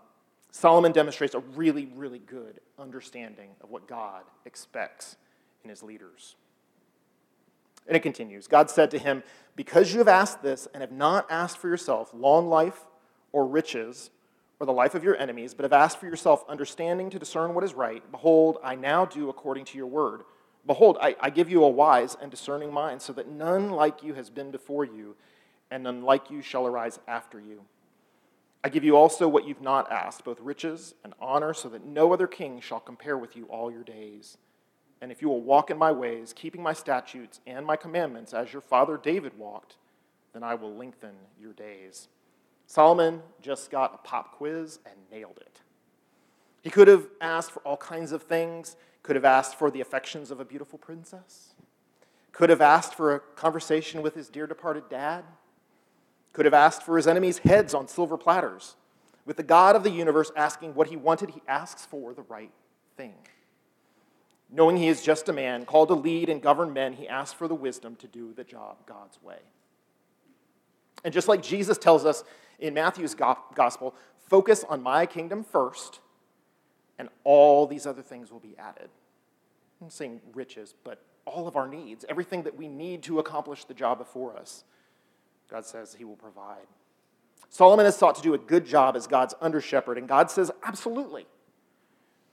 Solomon 0.50 0.92
demonstrates 0.92 1.34
a 1.34 1.40
really, 1.40 1.86
really 1.94 2.20
good 2.20 2.60
understanding 2.78 3.50
of 3.60 3.70
what 3.70 3.86
God 3.86 4.22
expects 4.46 5.16
in 5.64 5.70
his 5.70 5.82
leaders. 5.82 6.36
And 7.86 7.96
it 7.96 8.00
continues 8.00 8.46
God 8.46 8.70
said 8.70 8.90
to 8.92 8.98
him, 8.98 9.22
Because 9.56 9.92
you 9.92 9.98
have 9.98 10.08
asked 10.08 10.42
this 10.42 10.68
and 10.72 10.82
have 10.82 10.92
not 10.92 11.26
asked 11.30 11.58
for 11.58 11.68
yourself 11.68 12.10
long 12.14 12.48
life 12.48 12.86
or 13.32 13.46
riches 13.46 14.10
or 14.60 14.66
the 14.66 14.72
life 14.72 14.94
of 14.94 15.04
your 15.04 15.16
enemies, 15.16 15.54
but 15.54 15.64
have 15.64 15.72
asked 15.72 15.98
for 15.98 16.06
yourself 16.06 16.44
understanding 16.48 17.10
to 17.10 17.18
discern 17.18 17.54
what 17.54 17.64
is 17.64 17.74
right, 17.74 18.08
behold, 18.10 18.58
I 18.62 18.76
now 18.76 19.04
do 19.04 19.28
according 19.28 19.64
to 19.66 19.78
your 19.78 19.86
word. 19.86 20.22
Behold, 20.66 20.96
I, 21.00 21.16
I 21.20 21.30
give 21.30 21.50
you 21.50 21.64
a 21.64 21.68
wise 21.68 22.16
and 22.20 22.30
discerning 22.30 22.72
mind, 22.72 23.02
so 23.02 23.12
that 23.14 23.28
none 23.28 23.70
like 23.70 24.02
you 24.02 24.14
has 24.14 24.30
been 24.30 24.50
before 24.50 24.84
you, 24.84 25.16
and 25.70 25.82
none 25.82 26.02
like 26.02 26.30
you 26.30 26.40
shall 26.40 26.66
arise 26.66 27.00
after 27.06 27.40
you. 27.40 27.62
I 28.62 28.70
give 28.70 28.84
you 28.84 28.96
also 28.96 29.28
what 29.28 29.46
you've 29.46 29.60
not 29.60 29.92
asked, 29.92 30.24
both 30.24 30.40
riches 30.40 30.94
and 31.04 31.12
honor, 31.20 31.52
so 31.52 31.68
that 31.68 31.84
no 31.84 32.14
other 32.14 32.26
king 32.26 32.60
shall 32.60 32.80
compare 32.80 33.18
with 33.18 33.36
you 33.36 33.44
all 33.46 33.70
your 33.70 33.82
days. 33.82 34.38
And 35.04 35.12
if 35.12 35.20
you 35.20 35.28
will 35.28 35.42
walk 35.42 35.70
in 35.70 35.76
my 35.76 35.92
ways, 35.92 36.32
keeping 36.32 36.62
my 36.62 36.72
statutes 36.72 37.38
and 37.46 37.66
my 37.66 37.76
commandments 37.76 38.32
as 38.32 38.54
your 38.54 38.62
father 38.62 38.96
David 38.96 39.36
walked, 39.36 39.76
then 40.32 40.42
I 40.42 40.54
will 40.54 40.74
lengthen 40.74 41.12
your 41.38 41.52
days. 41.52 42.08
Solomon 42.66 43.20
just 43.42 43.70
got 43.70 43.92
a 43.92 43.98
pop 43.98 44.32
quiz 44.32 44.78
and 44.86 44.94
nailed 45.12 45.36
it. 45.42 45.60
He 46.62 46.70
could 46.70 46.88
have 46.88 47.06
asked 47.20 47.50
for 47.50 47.60
all 47.64 47.76
kinds 47.76 48.12
of 48.12 48.22
things, 48.22 48.76
could 49.02 49.14
have 49.14 49.26
asked 49.26 49.56
for 49.56 49.70
the 49.70 49.82
affections 49.82 50.30
of 50.30 50.40
a 50.40 50.44
beautiful 50.46 50.78
princess, 50.78 51.52
could 52.32 52.48
have 52.48 52.62
asked 52.62 52.94
for 52.94 53.14
a 53.14 53.20
conversation 53.20 54.00
with 54.00 54.14
his 54.14 54.30
dear 54.30 54.46
departed 54.46 54.88
dad, 54.88 55.26
could 56.32 56.46
have 56.46 56.54
asked 56.54 56.82
for 56.82 56.96
his 56.96 57.06
enemies' 57.06 57.36
heads 57.36 57.74
on 57.74 57.88
silver 57.88 58.16
platters. 58.16 58.76
With 59.26 59.36
the 59.36 59.42
God 59.42 59.76
of 59.76 59.82
the 59.82 59.90
universe 59.90 60.32
asking 60.34 60.74
what 60.74 60.86
he 60.86 60.96
wanted, 60.96 61.28
he 61.28 61.42
asks 61.46 61.84
for 61.84 62.14
the 62.14 62.22
right 62.22 62.52
thing. 62.96 63.16
Knowing 64.54 64.76
he 64.76 64.86
is 64.86 65.02
just 65.02 65.28
a 65.28 65.32
man, 65.32 65.64
called 65.64 65.88
to 65.88 65.94
lead 65.94 66.28
and 66.28 66.40
govern 66.40 66.72
men, 66.72 66.92
he 66.92 67.08
asks 67.08 67.34
for 67.34 67.48
the 67.48 67.54
wisdom 67.56 67.96
to 67.96 68.06
do 68.06 68.32
the 68.32 68.44
job 68.44 68.76
God's 68.86 69.20
way. 69.20 69.38
And 71.04 71.12
just 71.12 71.26
like 71.26 71.42
Jesus 71.42 71.76
tells 71.76 72.04
us 72.04 72.22
in 72.60 72.72
Matthew's 72.72 73.16
gospel, 73.16 73.96
focus 74.28 74.64
on 74.68 74.80
my 74.80 75.06
kingdom 75.06 75.42
first, 75.42 75.98
and 77.00 77.08
all 77.24 77.66
these 77.66 77.84
other 77.84 78.00
things 78.00 78.30
will 78.30 78.38
be 78.38 78.54
added. 78.56 78.90
I'm 79.82 79.90
saying 79.90 80.20
riches, 80.32 80.72
but 80.84 81.02
all 81.24 81.48
of 81.48 81.56
our 81.56 81.66
needs, 81.66 82.04
everything 82.08 82.44
that 82.44 82.56
we 82.56 82.68
need 82.68 83.02
to 83.02 83.18
accomplish 83.18 83.64
the 83.64 83.74
job 83.74 83.98
before 83.98 84.36
us, 84.36 84.62
God 85.50 85.66
says 85.66 85.94
he 85.94 86.04
will 86.04 86.14
provide. 86.14 86.68
Solomon 87.50 87.86
has 87.86 87.96
sought 87.96 88.14
to 88.14 88.22
do 88.22 88.34
a 88.34 88.38
good 88.38 88.64
job 88.64 88.94
as 88.94 89.08
God's 89.08 89.34
under 89.40 89.60
shepherd, 89.60 89.98
and 89.98 90.06
God 90.06 90.30
says, 90.30 90.52
absolutely 90.62 91.26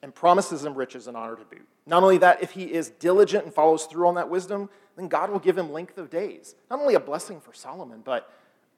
and 0.03 0.13
promises 0.13 0.65
him 0.65 0.73
riches 0.73 1.07
and 1.07 1.15
honor 1.15 1.35
to 1.35 1.45
boot. 1.45 1.67
Not 1.85 2.03
only 2.03 2.17
that, 2.19 2.41
if 2.41 2.51
he 2.51 2.63
is 2.63 2.89
diligent 2.89 3.45
and 3.45 3.53
follows 3.53 3.85
through 3.85 4.07
on 4.07 4.15
that 4.15 4.29
wisdom, 4.29 4.69
then 4.95 5.07
God 5.07 5.29
will 5.29 5.39
give 5.39 5.57
him 5.57 5.71
length 5.71 5.97
of 5.97 6.09
days. 6.09 6.55
Not 6.69 6.79
only 6.79 6.95
a 6.95 6.99
blessing 6.99 7.39
for 7.39 7.53
Solomon, 7.53 8.01
but 8.03 8.31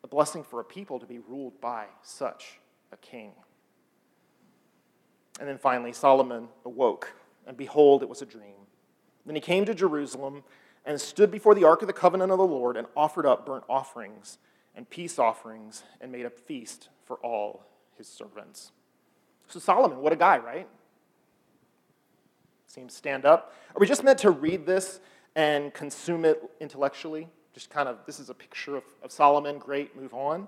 a 0.03 0.07
blessing 0.07 0.43
for 0.43 0.59
a 0.59 0.63
people 0.63 0.99
to 0.99 1.05
be 1.05 1.19
ruled 1.19 1.59
by 1.61 1.85
such 2.01 2.59
a 2.91 2.97
king. 2.97 3.31
And 5.39 5.47
then 5.47 5.57
finally, 5.57 5.93
Solomon 5.93 6.49
awoke, 6.65 7.13
and 7.47 7.57
behold, 7.57 8.03
it 8.03 8.09
was 8.09 8.21
a 8.21 8.25
dream. 8.25 8.67
Then 9.25 9.35
he 9.35 9.41
came 9.41 9.65
to 9.65 9.73
Jerusalem 9.73 10.43
and 10.85 10.99
stood 10.99 11.31
before 11.31 11.55
the 11.55 11.63
ark 11.63 11.81
of 11.81 11.87
the 11.87 11.93
covenant 11.93 12.31
of 12.31 12.37
the 12.37 12.45
Lord 12.45 12.75
and 12.75 12.87
offered 12.95 13.25
up 13.25 13.45
burnt 13.45 13.63
offerings 13.69 14.37
and 14.75 14.89
peace 14.89 15.17
offerings 15.17 15.83
and 16.01 16.11
made 16.11 16.25
a 16.25 16.29
feast 16.29 16.89
for 17.05 17.17
all 17.17 17.65
his 17.97 18.07
servants. 18.07 18.71
So, 19.47 19.59
Solomon, 19.59 19.99
what 19.99 20.13
a 20.13 20.17
guy, 20.17 20.37
right? 20.37 20.67
Seems 22.73 22.95
stand 22.95 23.23
up. 23.23 23.53
Are 23.75 23.79
we 23.79 23.85
just 23.85 24.03
meant 24.03 24.17
to 24.19 24.31
read 24.31 24.65
this 24.65 24.99
and 25.35 25.71
consume 25.75 26.25
it 26.25 26.41
intellectually? 26.59 27.27
Just 27.53 27.69
kind 27.69 27.87
of, 27.87 27.99
this 28.07 28.19
is 28.19 28.31
a 28.31 28.33
picture 28.33 28.75
of, 28.75 28.83
of 29.03 29.11
Solomon, 29.11 29.59
great, 29.59 29.95
move 29.95 30.11
on? 30.11 30.47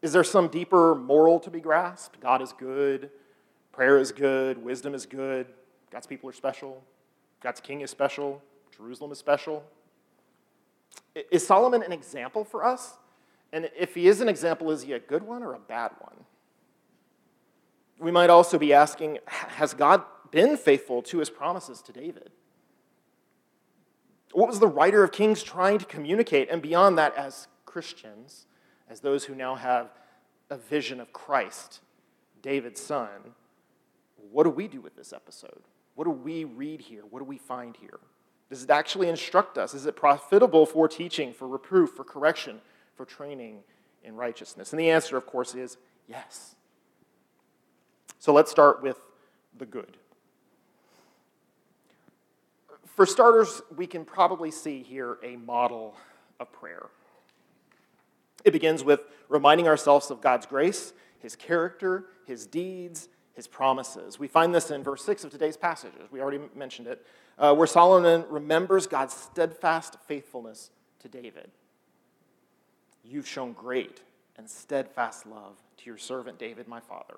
Is 0.00 0.12
there 0.12 0.22
some 0.22 0.46
deeper 0.46 0.94
moral 0.94 1.40
to 1.40 1.50
be 1.50 1.58
grasped? 1.58 2.20
God 2.20 2.40
is 2.40 2.52
good, 2.52 3.10
prayer 3.72 3.98
is 3.98 4.12
good, 4.12 4.62
wisdom 4.62 4.94
is 4.94 5.06
good, 5.06 5.48
God's 5.90 6.06
people 6.06 6.30
are 6.30 6.32
special, 6.32 6.84
God's 7.40 7.58
king 7.58 7.80
is 7.80 7.90
special, 7.90 8.40
Jerusalem 8.76 9.10
is 9.10 9.18
special. 9.18 9.64
Is 11.32 11.44
Solomon 11.44 11.82
an 11.82 11.90
example 11.90 12.44
for 12.44 12.64
us? 12.64 12.96
And 13.52 13.68
if 13.76 13.96
he 13.96 14.06
is 14.06 14.20
an 14.20 14.28
example, 14.28 14.70
is 14.70 14.82
he 14.82 14.92
a 14.92 15.00
good 15.00 15.24
one 15.24 15.42
or 15.42 15.54
a 15.54 15.58
bad 15.58 15.90
one? 15.98 16.14
We 17.98 18.12
might 18.12 18.30
also 18.30 18.56
be 18.56 18.72
asking 18.72 19.18
Has 19.26 19.74
God 19.74 20.04
been 20.30 20.56
faithful 20.56 21.02
to 21.02 21.18
his 21.18 21.30
promises 21.30 21.82
to 21.82 21.92
David? 21.92 22.30
What 24.32 24.48
was 24.48 24.60
the 24.60 24.68
writer 24.68 25.02
of 25.02 25.12
Kings 25.12 25.42
trying 25.42 25.78
to 25.78 25.84
communicate? 25.84 26.48
And 26.50 26.62
beyond 26.62 26.98
that, 26.98 27.16
as 27.16 27.48
Christians, 27.66 28.46
as 28.88 29.00
those 29.00 29.24
who 29.24 29.34
now 29.34 29.56
have 29.56 29.90
a 30.50 30.56
vision 30.56 31.00
of 31.00 31.12
Christ, 31.12 31.80
David's 32.42 32.80
son, 32.80 33.34
what 34.30 34.44
do 34.44 34.50
we 34.50 34.68
do 34.68 34.80
with 34.80 34.96
this 34.96 35.12
episode? 35.12 35.62
What 35.94 36.04
do 36.04 36.10
we 36.10 36.44
read 36.44 36.80
here? 36.80 37.02
What 37.10 37.18
do 37.18 37.24
we 37.24 37.38
find 37.38 37.76
here? 37.76 37.98
Does 38.48 38.64
it 38.64 38.70
actually 38.70 39.08
instruct 39.08 39.58
us? 39.58 39.74
Is 39.74 39.86
it 39.86 39.96
profitable 39.96 40.66
for 40.66 40.88
teaching, 40.88 41.32
for 41.32 41.46
reproof, 41.46 41.90
for 41.90 42.04
correction, 42.04 42.60
for 42.96 43.04
training 43.04 43.60
in 44.02 44.16
righteousness? 44.16 44.72
And 44.72 44.80
the 44.80 44.90
answer, 44.90 45.16
of 45.16 45.26
course, 45.26 45.54
is 45.54 45.76
yes. 46.08 46.56
So 48.18 48.32
let's 48.32 48.50
start 48.50 48.82
with 48.82 48.98
the 49.56 49.66
good. 49.66 49.96
For 52.96 53.06
starters, 53.06 53.62
we 53.76 53.86
can 53.86 54.04
probably 54.04 54.50
see 54.50 54.82
here 54.82 55.18
a 55.22 55.36
model 55.36 55.96
of 56.38 56.52
prayer. 56.52 56.86
It 58.44 58.52
begins 58.52 58.82
with 58.82 59.00
reminding 59.28 59.68
ourselves 59.68 60.10
of 60.10 60.20
God's 60.20 60.46
grace, 60.46 60.92
His 61.20 61.36
character, 61.36 62.06
His 62.26 62.46
deeds, 62.46 63.08
His 63.34 63.46
promises. 63.46 64.18
We 64.18 64.28
find 64.28 64.54
this 64.54 64.70
in 64.70 64.82
verse 64.82 65.04
6 65.04 65.24
of 65.24 65.30
today's 65.30 65.56
passage, 65.56 65.92
we 66.10 66.20
already 66.20 66.40
mentioned 66.54 66.88
it, 66.88 67.06
uh, 67.38 67.54
where 67.54 67.66
Solomon 67.66 68.24
remembers 68.28 68.86
God's 68.86 69.14
steadfast 69.14 69.96
faithfulness 70.06 70.70
to 71.00 71.08
David. 71.08 71.50
You've 73.02 73.28
shown 73.28 73.52
great 73.52 74.02
and 74.36 74.48
steadfast 74.48 75.26
love 75.26 75.56
to 75.78 75.86
your 75.86 75.98
servant 75.98 76.38
David, 76.38 76.68
my 76.68 76.80
father. 76.80 77.16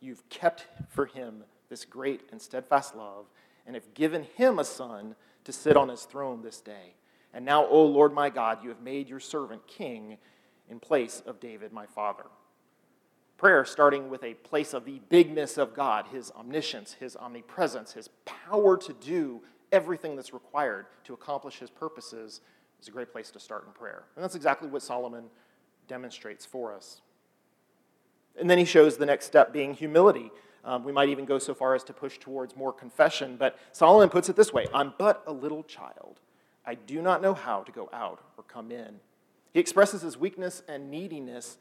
You've 0.00 0.28
kept 0.28 0.66
for 0.88 1.06
him 1.06 1.44
this 1.68 1.84
great 1.84 2.22
and 2.30 2.40
steadfast 2.40 2.94
love, 2.94 3.26
and 3.66 3.74
have 3.74 3.94
given 3.94 4.24
him 4.36 4.58
a 4.58 4.64
son 4.64 5.14
to 5.44 5.52
sit 5.52 5.76
on 5.76 5.88
his 5.88 6.02
throne 6.02 6.42
this 6.42 6.60
day. 6.60 6.94
And 7.32 7.44
now, 7.44 7.66
O 7.66 7.84
Lord 7.84 8.12
my 8.12 8.30
God, 8.30 8.62
you 8.62 8.68
have 8.68 8.80
made 8.80 9.08
your 9.08 9.20
servant 9.20 9.66
king 9.66 10.18
in 10.70 10.80
place 10.80 11.22
of 11.26 11.40
David, 11.40 11.72
my 11.72 11.86
father. 11.86 12.24
Prayer 13.36 13.64
starting 13.64 14.08
with 14.08 14.22
a 14.22 14.34
place 14.34 14.72
of 14.72 14.84
the 14.84 15.00
bigness 15.08 15.58
of 15.58 15.74
God, 15.74 16.06
his 16.12 16.30
omniscience, 16.32 16.94
his 16.94 17.16
omnipresence, 17.16 17.92
his 17.92 18.08
power 18.24 18.76
to 18.76 18.92
do 18.92 19.42
everything 19.72 20.14
that's 20.14 20.32
required 20.32 20.86
to 21.02 21.14
accomplish 21.14 21.58
his 21.58 21.70
purposes 21.70 22.40
is 22.80 22.88
a 22.88 22.92
great 22.92 23.10
place 23.10 23.30
to 23.32 23.40
start 23.40 23.66
in 23.66 23.72
prayer. 23.72 24.04
And 24.14 24.22
that's 24.22 24.36
exactly 24.36 24.68
what 24.68 24.82
Solomon 24.82 25.24
demonstrates 25.88 26.46
for 26.46 26.72
us. 26.72 27.00
And 28.38 28.48
then 28.48 28.58
he 28.58 28.64
shows 28.64 28.96
the 28.96 29.06
next 29.06 29.26
step 29.26 29.52
being 29.52 29.74
humility. 29.74 30.30
Um, 30.64 30.82
we 30.84 30.92
might 30.92 31.10
even 31.10 31.26
go 31.26 31.38
so 31.38 31.54
far 31.54 31.74
as 31.74 31.84
to 31.84 31.92
push 31.92 32.18
towards 32.18 32.56
more 32.56 32.72
confession, 32.72 33.36
but 33.36 33.58
Solomon 33.72 34.08
puts 34.08 34.28
it 34.28 34.36
this 34.36 34.52
way 34.52 34.66
I'm 34.72 34.94
but 34.98 35.22
a 35.26 35.32
little 35.32 35.62
child. 35.62 36.20
I 36.66 36.74
do 36.74 37.02
not 37.02 37.20
know 37.20 37.34
how 37.34 37.62
to 37.62 37.72
go 37.72 37.90
out 37.92 38.20
or 38.38 38.44
come 38.44 38.70
in. 38.70 39.00
He 39.52 39.60
expresses 39.60 40.00
his 40.02 40.16
weakness 40.16 40.62
and 40.66 40.90
neediness 40.90 41.58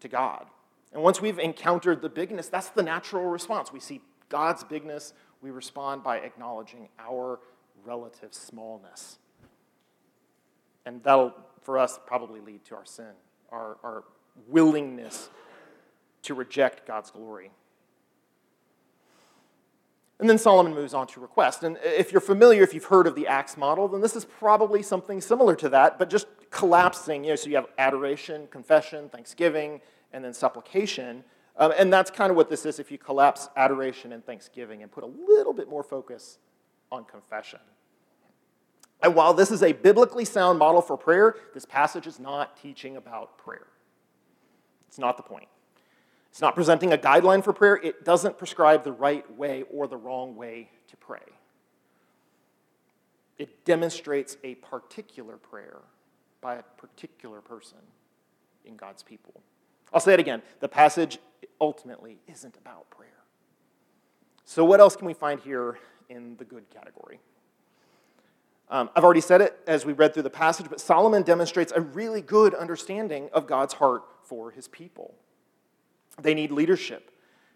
to 0.00 0.08
God. 0.08 0.46
And 0.92 1.02
once 1.02 1.20
we've 1.20 1.38
encountered 1.38 2.02
the 2.02 2.08
bigness, 2.08 2.48
that's 2.48 2.70
the 2.70 2.82
natural 2.82 3.26
response. 3.26 3.72
We 3.72 3.80
see 3.80 4.00
God's 4.28 4.64
bigness, 4.64 5.12
we 5.42 5.50
respond 5.50 6.02
by 6.02 6.18
acknowledging 6.18 6.88
our 6.98 7.40
relative 7.84 8.32
smallness. 8.32 9.18
And 10.86 11.02
that'll, 11.02 11.34
for 11.62 11.78
us, 11.78 11.98
probably 12.06 12.40
lead 12.40 12.64
to 12.66 12.76
our 12.76 12.84
sin, 12.84 13.12
our, 13.50 13.76
our 13.82 14.04
willingness 14.48 15.28
to 16.22 16.34
reject 16.34 16.86
God's 16.86 17.10
glory. 17.10 17.50
And 20.20 20.28
then 20.28 20.36
Solomon 20.36 20.74
moves 20.74 20.92
on 20.92 21.06
to 21.08 21.20
request. 21.20 21.62
And 21.62 21.78
if 21.82 22.12
you're 22.12 22.20
familiar, 22.20 22.62
if 22.62 22.74
you've 22.74 22.84
heard 22.84 23.06
of 23.06 23.14
the 23.14 23.26
Acts 23.26 23.56
model, 23.56 23.88
then 23.88 24.02
this 24.02 24.14
is 24.14 24.26
probably 24.26 24.82
something 24.82 25.20
similar 25.20 25.56
to 25.56 25.70
that, 25.70 25.98
but 25.98 26.10
just 26.10 26.26
collapsing. 26.50 27.24
You 27.24 27.30
know, 27.30 27.36
so 27.36 27.48
you 27.48 27.56
have 27.56 27.68
adoration, 27.78 28.46
confession, 28.50 29.08
thanksgiving, 29.08 29.80
and 30.12 30.22
then 30.22 30.34
supplication. 30.34 31.24
Um, 31.56 31.72
and 31.76 31.90
that's 31.90 32.10
kind 32.10 32.30
of 32.30 32.36
what 32.36 32.50
this 32.50 32.66
is 32.66 32.78
if 32.78 32.90
you 32.90 32.98
collapse 32.98 33.48
adoration 33.56 34.12
and 34.12 34.24
thanksgiving 34.24 34.82
and 34.82 34.92
put 34.92 35.04
a 35.04 35.10
little 35.28 35.54
bit 35.54 35.70
more 35.70 35.82
focus 35.82 36.38
on 36.92 37.04
confession. 37.04 37.60
And 39.02 39.14
while 39.14 39.32
this 39.32 39.50
is 39.50 39.62
a 39.62 39.72
biblically 39.72 40.26
sound 40.26 40.58
model 40.58 40.82
for 40.82 40.98
prayer, 40.98 41.36
this 41.54 41.64
passage 41.64 42.06
is 42.06 42.20
not 42.20 42.60
teaching 42.60 42.96
about 42.96 43.38
prayer. 43.38 43.66
It's 44.88 44.98
not 44.98 45.16
the 45.16 45.22
point. 45.22 45.48
It's 46.30 46.40
not 46.40 46.54
presenting 46.54 46.92
a 46.92 46.98
guideline 46.98 47.42
for 47.42 47.52
prayer. 47.52 47.76
It 47.76 48.04
doesn't 48.04 48.38
prescribe 48.38 48.84
the 48.84 48.92
right 48.92 49.28
way 49.36 49.64
or 49.70 49.88
the 49.88 49.96
wrong 49.96 50.36
way 50.36 50.70
to 50.88 50.96
pray. 50.96 51.18
It 53.36 53.64
demonstrates 53.64 54.36
a 54.44 54.54
particular 54.56 55.36
prayer 55.36 55.78
by 56.40 56.56
a 56.56 56.62
particular 56.62 57.40
person 57.40 57.78
in 58.64 58.76
God's 58.76 59.02
people. 59.02 59.40
I'll 59.92 60.00
say 60.00 60.14
it 60.14 60.20
again. 60.20 60.42
The 60.60 60.68
passage 60.68 61.18
ultimately 61.60 62.18
isn't 62.28 62.56
about 62.56 62.88
prayer. 62.90 63.08
So, 64.44 64.64
what 64.64 64.80
else 64.80 64.96
can 64.96 65.06
we 65.06 65.14
find 65.14 65.40
here 65.40 65.78
in 66.08 66.36
the 66.36 66.44
good 66.44 66.68
category? 66.70 67.20
Um, 68.68 68.88
I've 68.94 69.04
already 69.04 69.20
said 69.20 69.40
it 69.40 69.58
as 69.66 69.84
we 69.84 69.92
read 69.92 70.14
through 70.14 70.22
the 70.22 70.30
passage, 70.30 70.66
but 70.68 70.80
Solomon 70.80 71.22
demonstrates 71.22 71.72
a 71.74 71.80
really 71.80 72.20
good 72.20 72.54
understanding 72.54 73.28
of 73.32 73.46
God's 73.48 73.74
heart 73.74 74.02
for 74.22 74.52
his 74.52 74.68
people. 74.68 75.14
They 76.20 76.34
need 76.34 76.50
leadership. 76.50 77.10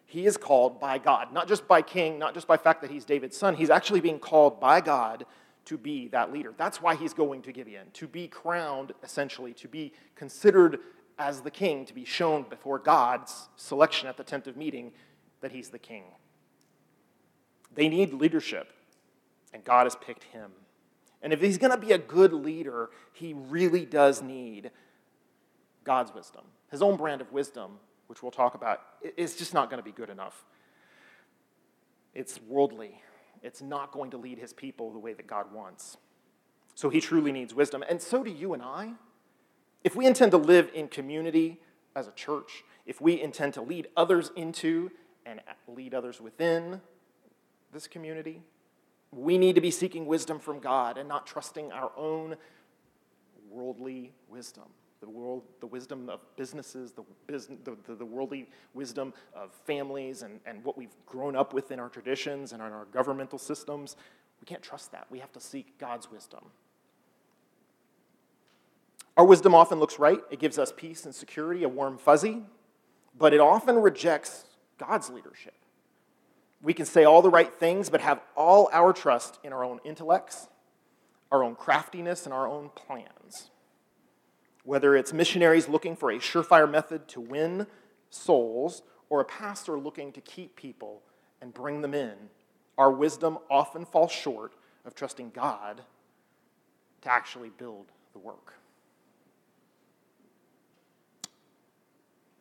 He 0.07 0.27
is 0.27 0.37
called 0.37 0.81
by 0.81 0.99
God, 0.99 1.33
not 1.33 1.49
just 1.49 1.67
by 1.67 1.83
king, 1.83 2.19
not 2.19 2.35
just 2.35 2.47
by 2.47 2.57
fact 2.57 2.83
that 2.83 2.91
he's 2.91 3.05
David's 3.05 3.37
son. 3.37 3.57
He's 3.57 3.71
actually 3.71 4.01
being 4.01 4.19
called 4.19 4.61
by 4.61 4.81
God 4.81 5.27
to 5.65 5.79
be 5.79 6.09
that 6.09 6.33
leader. 6.33 6.53
That's 6.57 6.81
why 6.81 6.95
he's 6.95 7.15
going 7.15 7.43
to 7.43 7.53
Gibeon, 7.53 7.89
to 7.95 8.07
be 8.07 8.29
crowned, 8.29 8.93
essentially, 9.03 9.55
to 9.55 9.69
be 9.69 9.93
considered 10.15 10.79
as 11.19 11.41
the 11.41 11.51
king, 11.51 11.85
to 11.87 11.95
be 11.95 12.05
shown 12.05 12.45
before 12.49 12.79
God's 12.79 13.49
selection 13.57 14.09
at 14.09 14.17
the 14.17 14.25
tent 14.25 14.47
of 14.47 14.57
meeting 14.57 14.93
that 15.41 15.53
he's 15.53 15.71
the 15.71 15.79
king. 15.79 16.05
They 17.75 17.89
need 17.89 18.13
leadership, 18.13 18.73
and 19.53 19.65
God 19.65 19.87
has 19.87 19.97
picked 19.97 20.25
him. 20.25 20.51
And 21.23 21.33
if 21.33 21.41
he's 21.41 21.59
going 21.59 21.71
to 21.71 21.79
be 21.79 21.93
a 21.93 21.99
good 21.99 22.33
leader, 22.33 22.91
he 23.13 23.33
really 23.33 23.87
does 23.87 24.23
need 24.23 24.71
God's 25.83 26.15
wisdom, 26.15 26.45
his 26.71 26.83
own 26.83 26.97
brand 26.97 27.21
of 27.21 27.33
wisdom 27.33 27.79
which 28.07 28.23
we'll 28.23 28.33
talk 28.33 28.55
about, 28.55 28.81
is 29.17 29.37
just 29.37 29.55
not 29.55 29.71
going 29.71 29.79
to 29.79 29.85
be 29.85 29.93
good 29.93 30.11
enough. 30.11 30.45
It's 32.15 32.41
worldly. 32.43 33.03
It's 33.43 33.61
not 33.61 33.93
going 33.93 34.11
to 34.13 34.17
lead 34.17 34.39
his 34.39 34.53
people 34.53 34.93
the 34.93 34.99
way 34.99 35.13
that 35.15 35.27
God 35.27 35.53
wants. 35.53 35.97
So 36.75 36.89
he 36.91 37.01
truly 37.01 37.33
needs 37.33 37.55
wisdom. 37.55 37.85
And 37.89 38.01
so 38.01 38.23
do 38.23 38.31
you 38.31 38.55
and 38.55 38.63
I. 38.63 38.93
If 39.83 39.95
we 39.95 40.07
intend 40.07 40.31
to 40.33 40.39
live 40.39 40.71
in 40.75 40.89
community 40.89 41.61
as 41.95 42.09
a 42.09 42.13
church, 42.13 42.65
if 42.87 43.01
we 43.01 43.21
intend 43.21 43.55
to 43.55 43.63
lead 43.63 43.89
others 43.97 44.31
into 44.35 44.91
and 45.27 45.41
lead 45.69 45.95
others 45.95 46.21
within 46.21 46.81
this 47.73 47.87
community, 47.87 48.43
we 49.13 49.39
need 49.39 49.55
to 49.55 49.61
be 49.61 49.71
seeking 49.71 50.07
wisdom 50.07 50.39
from 50.39 50.59
God 50.59 50.99
and 50.99 51.09
not 51.09 51.27
trusting 51.27 51.71
our 51.71 51.93
own 51.97 52.37
worldly 53.51 54.13
wisdom 54.29 54.65
the 55.05 55.11
world, 55.11 55.43
the 55.61 55.67
wisdom 55.67 56.09
of 56.09 56.21
businesses, 56.37 56.93
the, 56.93 57.03
business, 57.27 57.59
the, 57.65 57.77
the, 57.87 57.95
the, 57.95 58.05
worldly 58.05 58.49
wisdom 58.73 59.13
of 59.35 59.53
families, 59.67 60.23
and, 60.23 60.41
and 60.47 60.65
what 60.65 60.79
we've 60.79 60.95
grown 61.07 61.37
up 61.37 61.53
with 61.53 61.71
in 61.71 61.79
our 61.79 61.89
traditions 61.89 62.53
and 62.53 62.63
in 62.63 62.73
our 62.73 62.87
governmental 62.87 63.39
systems. 63.39 63.97
We 64.41 64.47
can't 64.47 64.63
trust 64.63 64.93
that. 64.93 65.07
We 65.11 65.19
have 65.19 65.33
to 65.33 65.41
seek 65.41 65.79
God's 65.79 66.11
wisdom. 66.11 66.45
Our 69.17 69.25
wisdom 69.25 69.55
often 69.55 69.79
looks 69.79 69.99
right, 69.99 70.21
it 70.31 70.41
gives 70.41 70.59
us 70.59 70.73
peace 70.77 71.05
and 71.05 71.15
security, 71.15 71.63
a 71.63 71.69
warm 71.69 71.99
fuzzy, 71.99 72.43
but 73.17 73.33
it 73.33 73.41
often 73.41 73.77
rejects 73.77 74.45
God's 74.79 75.09
leadership. 75.11 75.55
We 76.63 76.75
can 76.75 76.87
say 76.87 77.05
all 77.05 77.23
the 77.23 77.31
right 77.31 77.53
things, 77.53 77.91
but 77.91 78.01
have 78.01 78.21
all 78.37 78.71
our 78.73 78.93
trust 78.93 79.39
in 79.45 79.53
our 79.53 79.63
own 79.63 79.81
intellects, 79.85 80.49
our 81.31 81.45
own 81.45 81.55
craftiness, 81.55 82.25
and 82.25 82.35
our 82.35 82.49
own 82.49 82.71
plans 82.75 83.51
whether 84.65 84.97
it's 84.97 85.13
missionaries 85.13 85.69
looking 85.69 85.95
for 85.95 86.11
a 86.11 86.19
surefire 86.19 86.71
method 86.71 87.07
to 87.09 87.21
win 87.21 87.67
souls 88.11 88.83
or 89.09 89.21
a 89.21 89.25
pastor 89.25 89.79
looking 89.79 90.11
to 90.13 90.21
keep 90.21 90.57
people 90.57 91.03
and 91.41 91.55
bring 91.55 91.83
them 91.83 91.95
in, 91.95 92.15
our 92.77 92.91
wisdom 92.91 93.39
often 93.51 93.85
falls 93.85 94.11
short 94.11 94.55
of 94.85 94.95
trusting 94.95 95.31
God 95.31 95.83
to 97.03 97.13
actually 97.13 97.51
build 97.51 97.87
the 98.13 98.19
work. 98.19 98.55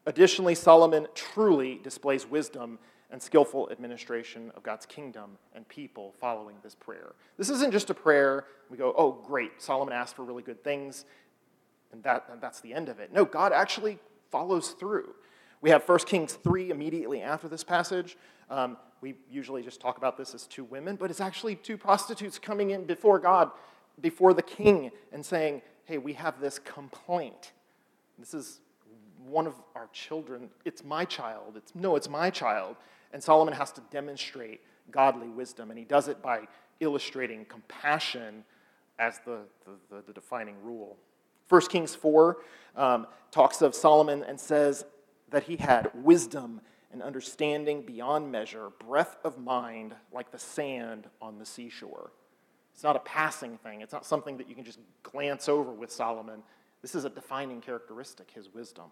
Additionally, 0.06 0.56
Solomon 0.56 1.08
truly 1.14 1.80
displays 1.84 2.26
wisdom 2.26 2.80
and 3.10 3.22
skillful 3.22 3.70
administration 3.70 4.52
of 4.56 4.64
God's 4.64 4.86
kingdom 4.86 5.38
and 5.54 5.68
people 5.68 6.14
following 6.20 6.56
this 6.64 6.76
prayer. 6.76 7.14
This 7.38 7.50
isn't 7.50 7.72
just 7.72 7.90
a 7.90 7.94
prayer, 7.94 8.46
we 8.70 8.78
go, 8.78 8.94
oh, 8.98 9.12
great, 9.12 9.62
Solomon 9.62 9.94
asked 9.94 10.16
for 10.16 10.24
really 10.24 10.44
good 10.44 10.64
things, 10.64 11.06
and, 11.94 12.04
that, 12.04 12.42
that's 12.42 12.60
the 12.60 12.74
end 12.74 12.90
of 12.90 13.00
it. 13.00 13.14
No, 13.14 13.24
God 13.24 13.54
actually 13.54 14.00
follows 14.32 14.70
through. 14.72 15.14
We 15.62 15.70
have 15.70 15.88
1 15.88 16.00
Kings 16.00 16.34
3 16.34 16.72
immediately 16.72 17.22
after 17.22 17.48
this 17.48 17.64
passage. 17.64 18.18
Um, 18.50 18.78
we 19.00 19.16
usually 19.32 19.64
just 19.64 19.80
talk 19.80 19.98
about 19.98 20.18
this 20.18 20.34
as 20.34 20.46
two 20.46 20.66
women, 20.66 20.96
but 20.98 21.10
it's 21.10 21.22
actually 21.22 21.56
two 21.56 21.78
prostitutes 21.78 22.38
coming 22.38 22.72
in 22.72 22.84
before 22.86 23.20
God, 23.20 23.52
before 24.02 24.34
the 24.34 24.42
king, 24.42 24.92
and 25.14 25.26
saying, 25.26 25.62
hey, 25.86 25.98
we 25.98 26.14
have 26.14 26.42
this 26.42 26.60
complaint. 26.60 27.54
This 28.18 28.34
is 28.34 28.60
one 29.26 29.48
of 29.48 29.54
our 29.76 29.88
children. 29.94 30.50
It's 30.66 30.84
my 30.84 31.06
child. 31.06 31.56
It's, 31.56 31.74
no, 31.76 31.96
it's 31.96 32.10
my 32.10 32.30
child. 32.30 32.76
And 33.14 33.24
Solomon 33.24 33.54
has 33.54 33.72
to 33.74 33.82
demonstrate 33.92 34.62
godly 34.92 35.30
wisdom, 35.30 35.70
and 35.70 35.78
he 35.78 35.86
does 35.86 36.08
it 36.08 36.22
by 36.22 36.48
illustrating 36.80 37.46
compassion 37.46 38.44
as 39.00 39.20
the, 39.26 39.40
the, 39.90 40.02
the 40.06 40.14
defining 40.14 40.56
rule. 40.64 40.98
1 41.54 41.62
Kings 41.68 41.94
4 41.94 42.38
um, 42.76 43.06
talks 43.30 43.62
of 43.62 43.76
Solomon 43.76 44.24
and 44.24 44.40
says 44.40 44.86
that 45.30 45.44
he 45.44 45.56
had 45.56 45.92
wisdom 45.94 46.62
and 46.92 47.04
understanding 47.04 47.84
beyond 47.84 48.32
measure, 48.32 48.72
breadth 48.80 49.18
of 49.24 49.38
mind 49.38 49.94
like 50.12 50.32
the 50.32 50.40
sand 50.40 51.06
on 51.22 51.38
the 51.38 51.46
seashore. 51.46 52.10
It's 52.74 52.82
not 52.82 52.96
a 52.96 53.02
passing 53.02 53.60
thing, 53.60 53.82
it's 53.82 53.94
not 53.94 54.04
something 54.04 54.36
that 54.38 54.50
you 54.50 54.56
can 54.56 54.64
just 54.64 54.80
glance 55.04 55.48
over 55.48 55.72
with 55.72 55.92
Solomon. 55.92 56.42
This 56.82 56.96
is 56.96 57.06
a 57.06 57.10
defining 57.12 57.62
characteristic, 57.62 58.32
his 58.32 58.52
wisdom. 58.52 58.86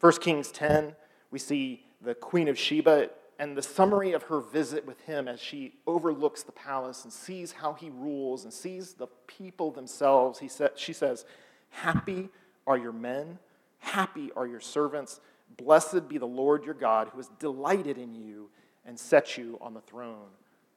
1 0.00 0.12
Kings 0.14 0.50
10, 0.50 0.96
we 1.30 1.38
see 1.38 1.86
the 2.02 2.16
Queen 2.16 2.48
of 2.48 2.58
Sheba 2.58 3.08
and 3.40 3.56
the 3.56 3.62
summary 3.62 4.12
of 4.12 4.24
her 4.24 4.38
visit 4.38 4.86
with 4.86 5.00
him 5.00 5.26
as 5.26 5.40
she 5.40 5.72
overlooks 5.86 6.42
the 6.42 6.52
palace 6.52 7.04
and 7.04 7.12
sees 7.12 7.52
how 7.52 7.72
he 7.72 7.88
rules 7.88 8.44
and 8.44 8.52
sees 8.52 8.92
the 8.92 9.06
people 9.26 9.70
themselves. 9.70 10.38
He 10.38 10.46
sa- 10.46 10.68
she 10.76 10.92
says, 10.92 11.24
Happy 11.70 12.28
are 12.66 12.76
your 12.76 12.92
men, 12.92 13.38
happy 13.78 14.30
are 14.36 14.46
your 14.46 14.60
servants. 14.60 15.20
Blessed 15.56 16.06
be 16.06 16.18
the 16.18 16.26
Lord 16.26 16.66
your 16.66 16.74
God 16.74 17.08
who 17.08 17.16
has 17.16 17.30
delighted 17.38 17.96
in 17.96 18.14
you 18.14 18.50
and 18.84 19.00
set 19.00 19.38
you 19.38 19.56
on 19.62 19.72
the 19.72 19.80
throne 19.80 20.28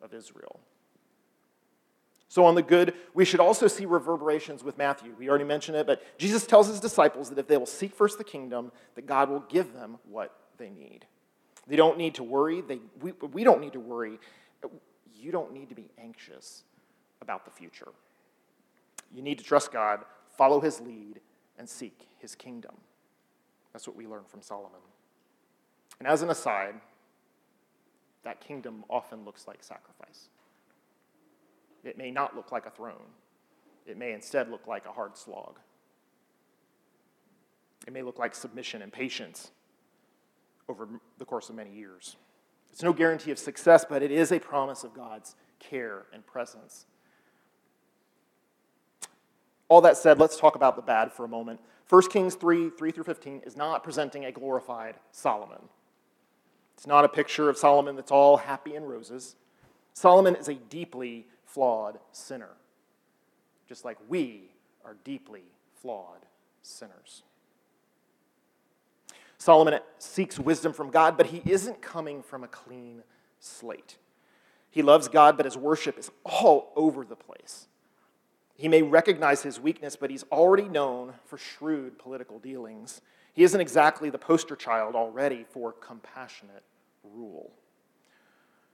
of 0.02 0.14
Israel. 0.14 0.62
So, 2.30 2.46
on 2.46 2.56
the 2.56 2.64
good, 2.64 2.94
we 3.14 3.26
should 3.26 3.42
also 3.42 3.68
see 3.68 3.86
reverberations 3.86 4.64
with 4.64 4.78
Matthew. 4.78 5.14
We 5.20 5.28
already 5.28 5.44
mentioned 5.44 5.76
it, 5.76 5.86
but 5.86 6.02
Jesus 6.18 6.48
tells 6.48 6.68
his 6.68 6.80
disciples 6.80 7.30
that 7.30 7.38
if 7.38 7.48
they 7.48 7.58
will 7.58 7.66
seek 7.66 7.94
first 7.94 8.18
the 8.18 8.24
kingdom, 8.24 8.72
that 8.96 9.06
God 9.06 9.30
will 9.30 9.42
give 9.50 9.74
them 9.74 9.98
what 10.10 10.34
they 10.58 10.70
need. 10.70 11.06
They 11.68 11.76
don't 11.76 11.98
need 11.98 12.16
to 12.16 12.24
worry. 12.24 12.62
They, 12.62 12.80
we, 13.02 13.14
we 13.32 13.44
don't 13.44 13.62
need 13.62 13.74
to 13.74 13.80
worry. 13.80 14.20
You 15.14 15.32
don't 15.32 15.54
need 15.54 15.70
to 15.70 15.76
be 15.76 15.90
anxious 15.98 16.64
about 17.22 17.46
the 17.46 17.52
future. 17.52 17.90
You 19.14 19.22
need 19.22 19.38
to 19.38 19.44
trust 19.44 19.72
God, 19.72 20.02
follow 20.38 20.60
his 20.60 20.82
lead, 20.82 21.22
and 21.58 21.70
seek 21.70 22.08
his 22.20 22.36
kingdom. 22.36 22.76
That's 23.72 23.88
what 23.88 23.96
we 23.96 24.08
learn 24.08 24.24
from 24.28 24.42
Solomon. 24.42 24.82
And 26.00 26.08
as 26.08 26.22
an 26.22 26.30
aside, 26.30 26.76
that 28.24 28.42
kingdom 28.42 28.84
often 28.90 29.24
looks 29.24 29.48
like 29.48 29.64
sacrifice. 29.64 30.30
It 31.84 31.98
may 31.98 32.12
not 32.12 32.36
look 32.36 32.52
like 32.52 32.66
a 32.66 32.72
throne, 32.72 33.12
it 33.86 33.98
may 33.98 34.14
instead 34.14 34.50
look 34.50 34.68
like 34.68 34.86
a 34.86 34.92
hard 34.92 35.18
slog. 35.18 35.60
It 37.86 37.92
may 37.92 38.02
look 38.02 38.18
like 38.18 38.34
submission 38.34 38.82
and 38.82 38.94
patience 38.94 39.52
over 40.68 40.88
the 41.18 41.26
course 41.26 41.50
of 41.50 41.56
many 41.56 41.72
years. 41.72 42.18
It's 42.72 42.84
no 42.84 42.94
guarantee 42.94 43.32
of 43.32 43.40
success, 43.40 43.86
but 43.88 44.02
it 44.02 44.12
is 44.12 44.32
a 44.32 44.40
promise 44.40 44.84
of 44.84 44.94
God's 44.94 45.36
care 45.60 46.06
and 46.14 46.26
presence. 46.26 46.86
All 49.70 49.82
that 49.82 49.98
said, 49.98 50.20
let's 50.20 50.38
talk 50.38 50.56
about 50.56 50.76
the 50.76 50.82
bad 50.82 51.12
for 51.12 51.26
a 51.26 51.28
moment. 51.28 51.60
1 51.90 52.10
Kings 52.10 52.36
3 52.36 52.72
3 52.72 52.92
through 52.92 53.04
15 53.04 53.42
is 53.46 53.56
not 53.56 53.84
presenting 53.84 54.26
a 54.26 54.32
glorified 54.32 54.96
Solomon. 55.12 55.70
It's 56.76 56.88
not 56.88 57.06
a 57.06 57.10
picture 57.10 57.50
of 57.50 57.58
Solomon 57.58 57.96
that's 57.96 58.12
all 58.12 58.38
happy 58.38 58.76
and 58.76 58.88
roses. 58.88 59.36
Solomon 59.94 60.36
is 60.36 60.48
a 60.48 60.56
deeply 60.56 61.28
flawed 61.46 62.00
sinner, 62.12 62.50
just 63.68 63.86
like 63.86 63.98
we 64.10 64.50
are 64.84 64.98
deeply 65.04 65.44
flawed 65.82 66.26
sinners. 66.62 67.24
Solomon 69.44 69.78
seeks 69.98 70.40
wisdom 70.40 70.72
from 70.72 70.90
God, 70.90 71.18
but 71.18 71.26
he 71.26 71.42
isn't 71.46 71.82
coming 71.82 72.24
from 72.24 72.46
a 72.46 72.48
clean 72.48 73.04
slate. 73.42 73.98
He 74.70 74.82
loves 74.82 75.10
God, 75.10 75.36
but 75.36 75.46
his 75.46 75.58
worship 75.58 76.00
is 76.00 76.10
all 76.24 76.72
over 76.78 77.04
the 77.04 77.18
place. 77.18 77.68
He 78.56 78.70
may 78.70 78.82
recognize 78.84 79.44
his 79.44 79.60
weakness, 79.60 79.98
but 79.98 80.10
he's 80.10 80.24
already 80.32 80.70
known 80.70 81.16
for 81.26 81.38
shrewd 81.38 82.00
political 82.00 82.40
dealings. 82.40 83.02
He 83.34 83.44
isn't 83.44 83.60
exactly 83.60 84.10
the 84.10 84.18
poster 84.18 84.56
child 84.56 84.96
already 84.96 85.46
for 85.52 85.74
compassionate 85.74 86.64
rule. 87.04 87.52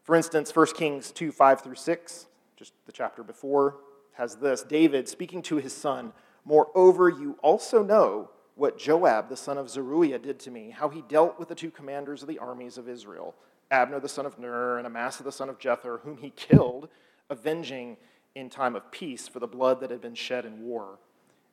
For 0.04 0.16
instance, 0.16 0.56
1 0.56 0.68
Kings 0.76 1.10
2 1.12 1.32
5 1.32 1.62
through 1.62 1.76
6 1.76 2.28
just 2.56 2.74
the 2.86 2.92
chapter 2.92 3.24
before, 3.24 3.78
has 4.14 4.36
this 4.36 4.62
David 4.62 5.10
speaking 5.10 5.42
to 5.44 5.56
his 5.56 5.74
son, 5.74 6.14
Moreover, 6.46 7.10
you 7.10 7.40
also 7.42 7.82
know 7.82 8.30
what 8.60 8.78
Joab, 8.78 9.30
the 9.30 9.38
son 9.38 9.58
of 9.58 9.70
Zeruiah, 9.70 10.20
did 10.20 10.40
to 10.42 10.52
me, 10.52 10.70
how 10.70 10.90
he 10.90 11.02
dealt 11.02 11.40
with 11.40 11.48
the 11.48 11.56
two 11.56 11.72
commanders 11.72 12.22
of 12.22 12.28
the 12.28 12.40
armies 12.40 12.78
of 12.78 12.90
Israel, 12.90 13.36
Abner 13.72 14.00
the 14.00 14.10
son 14.10 14.26
of 14.26 14.38
Ner 14.38 14.78
and 14.78 14.86
Amasa 14.86 15.24
the 15.24 15.32
son 15.32 15.50
of 15.50 15.60
Jether, 15.60 16.02
whom 16.02 16.18
he 16.18 16.30
killed, 16.32 16.90
avenging 17.30 17.98
in 18.36 18.50
time 18.50 18.76
of 18.76 18.92
peace 18.92 19.28
for 19.28 19.40
the 19.40 19.48
blood 19.48 19.80
that 19.80 19.92
had 19.92 20.02
been 20.02 20.16
shed 20.16 20.46
in 20.46 20.62
war, 20.62 21.00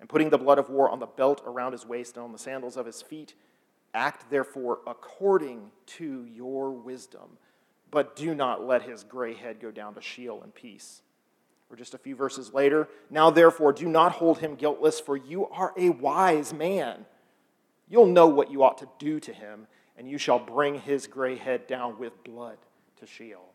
and 0.00 0.08
putting 0.08 0.30
the 0.30 0.38
blood 0.38 0.58
of 0.58 0.68
war 0.68 0.90
on 0.90 0.98
the 0.98 1.06
belt 1.06 1.42
around 1.46 1.72
his 1.72 1.86
waist 1.86 2.16
and 2.16 2.24
on 2.24 2.32
the 2.32 2.38
sandals 2.38 2.76
of 2.76 2.86
his 2.86 3.00
feet. 3.00 3.34
Act 3.94 4.28
therefore 4.28 4.80
according 4.86 5.70
to 5.86 6.24
your 6.24 6.70
wisdom 6.70 7.38
but 7.90 8.16
do 8.16 8.34
not 8.34 8.66
let 8.66 8.82
his 8.82 9.04
gray 9.04 9.34
head 9.34 9.60
go 9.60 9.70
down 9.70 9.94
to 9.94 10.00
Sheol 10.00 10.42
in 10.42 10.50
peace. 10.50 11.02
Or 11.70 11.76
just 11.76 11.94
a 11.94 11.98
few 11.98 12.14
verses 12.14 12.54
later, 12.54 12.88
now 13.10 13.30
therefore 13.30 13.72
do 13.72 13.88
not 13.88 14.12
hold 14.12 14.38
him 14.38 14.54
guiltless, 14.54 15.00
for 15.00 15.16
you 15.16 15.46
are 15.46 15.72
a 15.76 15.90
wise 15.90 16.54
man. 16.54 17.06
You'll 17.88 18.06
know 18.06 18.26
what 18.26 18.50
you 18.50 18.62
ought 18.62 18.78
to 18.78 18.88
do 18.98 19.18
to 19.20 19.32
him, 19.32 19.66
and 19.96 20.08
you 20.08 20.18
shall 20.18 20.38
bring 20.38 20.80
his 20.80 21.06
gray 21.06 21.36
head 21.36 21.66
down 21.66 21.98
with 21.98 22.22
blood 22.24 22.58
to 23.00 23.06
Sheol. 23.06 23.52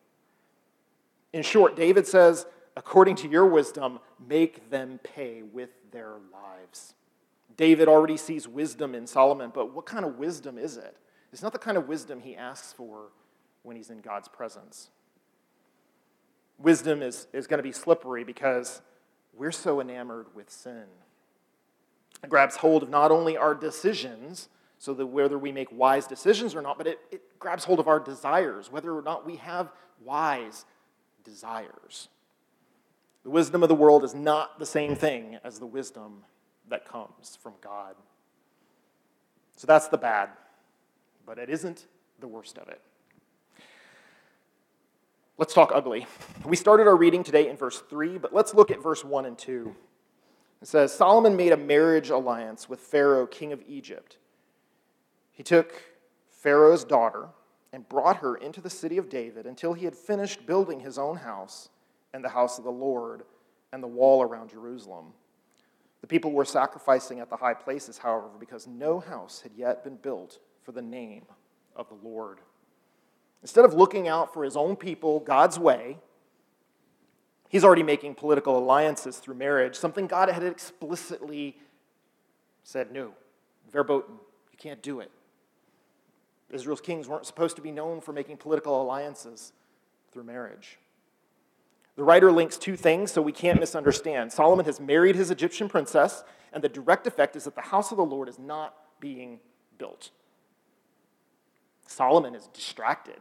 In 1.33 1.43
short, 1.43 1.75
David 1.75 2.05
says, 2.05 2.45
according 2.75 3.15
to 3.17 3.29
your 3.29 3.45
wisdom, 3.45 3.99
make 4.27 4.69
them 4.69 4.99
pay 5.03 5.43
with 5.43 5.69
their 5.91 6.15
lives. 6.33 6.93
David 7.57 7.87
already 7.87 8.17
sees 8.17 8.47
wisdom 8.47 8.95
in 8.95 9.07
Solomon, 9.07 9.51
but 9.53 9.73
what 9.73 9.85
kind 9.85 10.03
of 10.03 10.17
wisdom 10.17 10.57
is 10.57 10.77
it? 10.77 10.97
It's 11.31 11.41
not 11.41 11.53
the 11.53 11.59
kind 11.59 11.77
of 11.77 11.87
wisdom 11.87 12.19
he 12.19 12.35
asks 12.35 12.73
for 12.73 13.09
when 13.63 13.75
he's 13.75 13.89
in 13.89 14.01
God's 14.01 14.27
presence. 14.27 14.89
Wisdom 16.61 17.01
is, 17.01 17.27
is 17.33 17.47
going 17.47 17.57
to 17.57 17.63
be 17.63 17.71
slippery 17.71 18.23
because 18.23 18.81
we're 19.33 19.51
so 19.51 19.81
enamored 19.81 20.27
with 20.35 20.49
sin. 20.49 20.85
It 22.23 22.29
grabs 22.29 22.57
hold 22.57 22.83
of 22.83 22.89
not 22.89 23.11
only 23.11 23.37
our 23.37 23.55
decisions, 23.55 24.49
so 24.77 24.93
that 24.93 25.05
whether 25.05 25.37
we 25.37 25.51
make 25.51 25.71
wise 25.71 26.07
decisions 26.07 26.55
or 26.55 26.61
not, 26.61 26.77
but 26.77 26.87
it, 26.87 26.99
it 27.11 27.39
grabs 27.39 27.63
hold 27.63 27.79
of 27.79 27.87
our 27.87 27.99
desires, 27.99 28.71
whether 28.71 28.95
or 28.95 29.01
not 29.01 29.25
we 29.25 29.37
have 29.37 29.71
wise 30.03 30.65
desires. 31.23 32.09
The 33.23 33.29
wisdom 33.29 33.61
of 33.61 33.69
the 33.69 33.75
world 33.75 34.03
is 34.03 34.15
not 34.15 34.57
the 34.57 34.65
same 34.65 34.95
thing 34.95 35.37
as 35.43 35.59
the 35.59 35.67
wisdom 35.67 36.23
that 36.69 36.87
comes 36.87 37.37
from 37.41 37.53
God. 37.61 37.95
So 39.55 39.67
that's 39.67 39.87
the 39.87 39.97
bad, 39.97 40.29
but 41.25 41.37
it 41.37 41.49
isn't 41.49 41.85
the 42.19 42.27
worst 42.27 42.57
of 42.57 42.67
it. 42.67 42.81
Let's 45.37 45.53
talk 45.53 45.71
ugly. 45.73 46.05
We 46.45 46.55
started 46.55 46.87
our 46.87 46.95
reading 46.95 47.23
today 47.23 47.49
in 47.49 47.57
verse 47.57 47.81
3, 47.89 48.17
but 48.17 48.33
let's 48.33 48.53
look 48.53 48.69
at 48.69 48.81
verse 48.81 49.03
1 49.03 49.25
and 49.25 49.37
2. 49.37 49.75
It 50.61 50.67
says 50.67 50.93
Solomon 50.93 51.35
made 51.35 51.51
a 51.51 51.57
marriage 51.57 52.09
alliance 52.09 52.69
with 52.69 52.79
Pharaoh, 52.79 53.25
king 53.25 53.51
of 53.51 53.63
Egypt. 53.67 54.17
He 55.31 55.41
took 55.41 55.73
Pharaoh's 56.29 56.83
daughter 56.83 57.29
and 57.73 57.87
brought 57.89 58.17
her 58.17 58.35
into 58.35 58.61
the 58.61 58.69
city 58.69 58.97
of 58.97 59.09
David 59.09 59.45
until 59.45 59.73
he 59.73 59.85
had 59.85 59.95
finished 59.95 60.45
building 60.45 60.81
his 60.81 60.99
own 60.99 61.17
house 61.17 61.69
and 62.13 62.23
the 62.23 62.29
house 62.29 62.57
of 62.57 62.63
the 62.63 62.71
Lord 62.71 63.23
and 63.73 63.81
the 63.81 63.87
wall 63.87 64.21
around 64.21 64.49
Jerusalem. 64.49 65.13
The 66.01 66.07
people 66.07 66.31
were 66.31 66.45
sacrificing 66.45 67.19
at 67.19 67.29
the 67.29 67.37
high 67.37 67.53
places, 67.53 67.97
however, 67.97 68.29
because 68.39 68.67
no 68.67 68.99
house 68.99 69.41
had 69.41 69.53
yet 69.55 69.83
been 69.83 69.95
built 69.95 70.39
for 70.63 70.71
the 70.71 70.81
name 70.81 71.23
of 71.75 71.87
the 71.89 72.07
Lord. 72.07 72.39
Instead 73.41 73.65
of 73.65 73.73
looking 73.73 74.07
out 74.07 74.33
for 74.33 74.43
his 74.43 74.55
own 74.55 74.75
people 74.75 75.19
God's 75.19 75.57
way, 75.57 75.97
he's 77.49 77.63
already 77.63 77.83
making 77.83 78.15
political 78.15 78.57
alliances 78.57 79.17
through 79.17 79.35
marriage, 79.35 79.75
something 79.75 80.07
God 80.07 80.29
had 80.29 80.43
explicitly 80.43 81.57
said 82.63 82.91
no. 82.91 83.13
Verboten. 83.71 84.15
You 84.51 84.57
can't 84.57 84.81
do 84.81 84.99
it. 84.99 85.11
Israel's 86.49 86.81
kings 86.81 87.07
weren't 87.07 87.25
supposed 87.25 87.55
to 87.55 87.61
be 87.61 87.71
known 87.71 88.01
for 88.01 88.11
making 88.11 88.37
political 88.37 88.81
alliances 88.81 89.53
through 90.11 90.23
marriage. 90.23 90.77
The 91.95 92.03
writer 92.03 92.31
links 92.31 92.57
two 92.57 92.75
things 92.75 93.11
so 93.11 93.21
we 93.21 93.31
can't 93.31 93.59
misunderstand. 93.59 94.31
Solomon 94.31 94.65
has 94.65 94.79
married 94.79 95.15
his 95.15 95.31
Egyptian 95.31 95.69
princess, 95.69 96.23
and 96.53 96.63
the 96.63 96.69
direct 96.69 97.07
effect 97.07 97.35
is 97.35 97.45
that 97.45 97.55
the 97.55 97.61
house 97.61 97.91
of 97.91 97.97
the 97.97 98.05
Lord 98.05 98.27
is 98.27 98.39
not 98.39 98.75
being 98.99 99.39
built. 99.77 100.11
Solomon 101.87 102.35
is 102.35 102.47
distracted. 102.47 103.19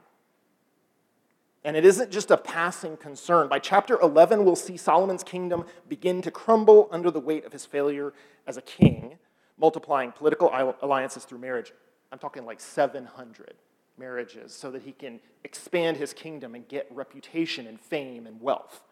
And 1.64 1.76
it 1.76 1.84
isn't 1.84 2.10
just 2.10 2.30
a 2.30 2.36
passing 2.36 2.96
concern. 2.96 3.48
By 3.48 3.58
chapter 3.58 4.00
11, 4.00 4.44
we'll 4.44 4.56
see 4.56 4.76
Solomon's 4.76 5.22
kingdom 5.22 5.64
begin 5.88 6.22
to 6.22 6.30
crumble 6.30 6.88
under 6.90 7.10
the 7.10 7.20
weight 7.20 7.44
of 7.44 7.52
his 7.52 7.66
failure 7.66 8.14
as 8.46 8.56
a 8.56 8.62
king, 8.62 9.18
multiplying 9.58 10.12
political 10.12 10.50
alliances 10.80 11.24
through 11.24 11.38
marriage. 11.38 11.72
I'm 12.10 12.18
talking 12.18 12.46
like 12.46 12.60
700 12.60 13.54
marriages 13.98 14.54
so 14.54 14.70
that 14.70 14.82
he 14.82 14.92
can 14.92 15.20
expand 15.44 15.98
his 15.98 16.14
kingdom 16.14 16.54
and 16.54 16.66
get 16.66 16.86
reputation 16.90 17.66
and 17.66 17.78
fame 17.78 18.26
and 18.26 18.40
wealth. 18.40 18.82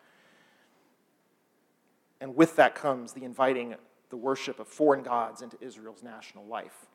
And 2.21 2.37
with 2.37 2.57
that 2.57 2.75
comes 2.75 3.13
the 3.15 3.25
inviting 3.25 3.77
the 4.11 4.17
worship 4.17 4.61
of 4.61 4.69
foreign 4.69 5.03
gods 5.03 5.41
into 5.41 5.57
Israel's 5.63 6.03
national 6.03 6.45
life. 6.45 6.87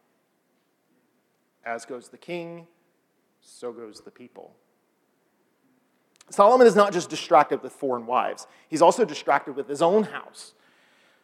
As 1.65 1.85
goes 1.85 2.09
the 2.09 2.17
king, 2.17 2.67
so 3.41 3.71
goes 3.71 4.01
the 4.01 4.11
people. 4.11 4.55
Solomon 6.29 6.65
is 6.65 6.75
not 6.75 6.93
just 6.93 7.09
distracted 7.09 7.61
with 7.61 7.73
foreign 7.73 8.05
wives, 8.05 8.47
he's 8.67 8.81
also 8.81 9.05
distracted 9.05 9.55
with 9.55 9.67
his 9.67 9.81
own 9.81 10.03
house. 10.03 10.53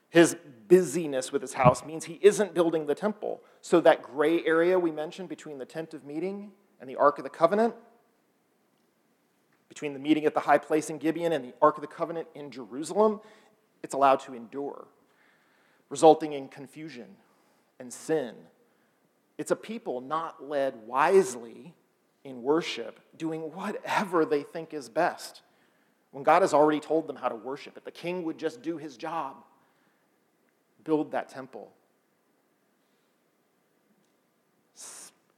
His 0.09 0.35
busyness 0.67 1.31
with 1.31 1.41
his 1.41 1.53
house 1.53 1.85
means 1.85 2.05
he 2.05 2.19
isn't 2.21 2.55
building 2.55 2.87
the 2.87 2.95
temple. 2.95 3.41
So, 3.61 3.79
that 3.81 4.01
gray 4.01 4.43
area 4.43 4.79
we 4.79 4.91
mentioned 4.91 5.29
between 5.29 5.59
the 5.59 5.65
tent 5.65 5.93
of 5.93 6.03
meeting 6.03 6.51
and 6.81 6.89
the 6.89 6.95
Ark 6.95 7.19
of 7.19 7.23
the 7.23 7.29
Covenant, 7.29 7.75
between 9.67 9.93
the 9.93 9.99
meeting 9.99 10.25
at 10.25 10.33
the 10.33 10.39
high 10.39 10.57
place 10.57 10.89
in 10.89 10.97
Gibeon 10.97 11.31
and 11.31 11.45
the 11.45 11.53
Ark 11.61 11.77
of 11.77 11.81
the 11.81 11.87
Covenant 11.87 12.27
in 12.33 12.49
Jerusalem, 12.49 13.21
it's 13.83 13.93
allowed 13.93 14.19
to 14.21 14.33
endure, 14.33 14.87
resulting 15.89 16.33
in 16.33 16.47
confusion 16.47 17.15
and 17.79 17.93
sin. 17.93 18.33
It's 19.37 19.51
a 19.51 19.55
people 19.55 20.01
not 20.01 20.43
led 20.43 20.75
wisely 20.87 21.75
in 22.29 22.43
worship, 22.43 22.99
doing 23.17 23.41
whatever 23.53 24.25
they 24.25 24.43
think 24.43 24.73
is 24.73 24.87
best. 24.87 25.41
When 26.11 26.23
God 26.23 26.41
has 26.41 26.53
already 26.53 26.79
told 26.79 27.07
them 27.07 27.15
how 27.15 27.27
to 27.27 27.35
worship, 27.35 27.77
if 27.77 27.83
the 27.83 27.91
king 27.91 28.23
would 28.23 28.37
just 28.37 28.61
do 28.61 28.77
his 28.77 28.97
job, 28.97 29.35
build 30.83 31.11
that 31.11 31.29
temple, 31.29 31.71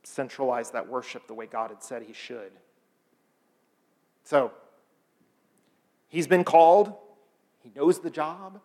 centralize 0.04 0.72
that 0.72 0.88
worship 0.88 1.28
the 1.28 1.34
way 1.34 1.46
God 1.46 1.72
had 1.72 1.84
said 1.84 2.04
he 2.04 2.14
should. 2.14 2.52
So, 4.24 4.52
he's 6.08 6.28
been 6.28 6.44
called, 6.44 6.94
he 7.60 7.72
knows 7.76 8.00
the 8.00 8.10
job. 8.10 8.60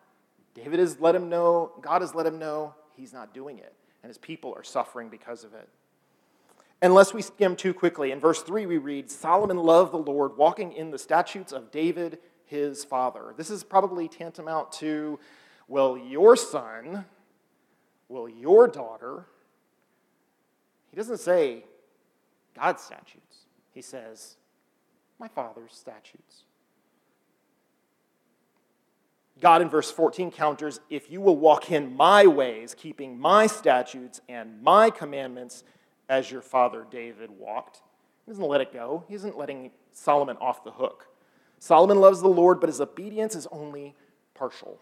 David 0.53 0.79
has 0.79 0.99
let 0.99 1.13
him 1.15 1.29
know, 1.29 1.71
God 1.81 2.01
has 2.01 2.15
let 2.15 2.25
him 2.25 2.39
know 2.39 2.73
he's 2.95 3.13
not 3.13 3.33
doing 3.33 3.57
it, 3.59 3.73
and 4.01 4.09
his 4.09 4.17
people 4.17 4.53
are 4.55 4.63
suffering 4.63 5.09
because 5.09 5.43
of 5.43 5.53
it. 5.53 5.67
Unless 6.81 7.13
we 7.13 7.21
skim 7.21 7.55
too 7.55 7.73
quickly, 7.73 8.11
in 8.11 8.19
verse 8.19 8.43
3 8.43 8.65
we 8.67 8.77
read 8.77 9.09
Solomon 9.09 9.57
loved 9.57 9.93
the 9.93 9.97
Lord, 9.97 10.37
walking 10.37 10.73
in 10.73 10.91
the 10.91 10.99
statutes 10.99 11.51
of 11.51 11.71
David 11.71 12.19
his 12.45 12.85
father. 12.85 13.33
This 13.35 13.49
is 13.49 13.63
probably 13.63 14.07
tantamount 14.07 14.71
to, 14.73 15.19
well, 15.67 15.97
your 15.97 16.35
son, 16.35 17.05
well, 18.09 18.29
your 18.29 18.67
daughter. 18.67 19.25
He 20.91 20.97
doesn't 20.97 21.19
say 21.19 21.63
God's 22.55 22.83
statutes, 22.83 23.45
he 23.73 23.81
says, 23.81 24.37
my 25.19 25.27
father's 25.27 25.73
statutes. 25.73 26.43
God 29.39 29.61
in 29.61 29.69
verse 29.69 29.91
14 29.91 30.31
counters, 30.31 30.79
if 30.89 31.11
you 31.11 31.21
will 31.21 31.37
walk 31.37 31.71
in 31.71 31.95
my 31.95 32.25
ways, 32.25 32.73
keeping 32.75 33.19
my 33.19 33.45
statutes 33.45 34.21
and 34.27 34.61
my 34.63 34.89
commandments, 34.89 35.63
as 36.09 36.31
your 36.31 36.41
father 36.41 36.85
David 36.89 37.29
walked. 37.31 37.81
He 38.25 38.31
doesn't 38.31 38.47
let 38.47 38.61
it 38.61 38.73
go, 38.73 39.03
he 39.07 39.15
isn't 39.15 39.37
letting 39.37 39.71
Solomon 39.91 40.37
off 40.37 40.63
the 40.63 40.71
hook. 40.71 41.07
Solomon 41.59 41.99
loves 41.99 42.21
the 42.21 42.27
Lord, 42.27 42.59
but 42.59 42.69
his 42.69 42.81
obedience 42.81 43.35
is 43.35 43.47
only 43.51 43.95
partial. 44.35 44.79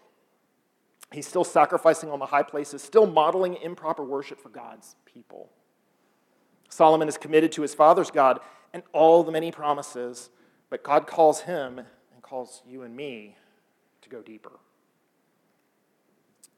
He's 1.12 1.26
still 1.26 1.44
sacrificing 1.44 2.10
on 2.10 2.18
the 2.18 2.26
high 2.26 2.42
places, 2.42 2.82
still 2.82 3.06
modeling 3.06 3.54
improper 3.62 4.04
worship 4.04 4.40
for 4.40 4.48
God's 4.48 4.96
people. 5.04 5.50
Solomon 6.68 7.08
is 7.08 7.16
committed 7.16 7.52
to 7.52 7.62
his 7.62 7.74
father's 7.74 8.10
God 8.10 8.40
and 8.72 8.82
all 8.92 9.22
the 9.22 9.32
many 9.32 9.52
promises, 9.52 10.30
but 10.68 10.82
God 10.82 11.06
calls 11.06 11.42
him 11.42 11.78
and 11.78 12.22
calls 12.22 12.62
you 12.68 12.82
and 12.82 12.94
me 12.94 13.36
to 14.02 14.08
go 14.08 14.20
deeper. 14.20 14.52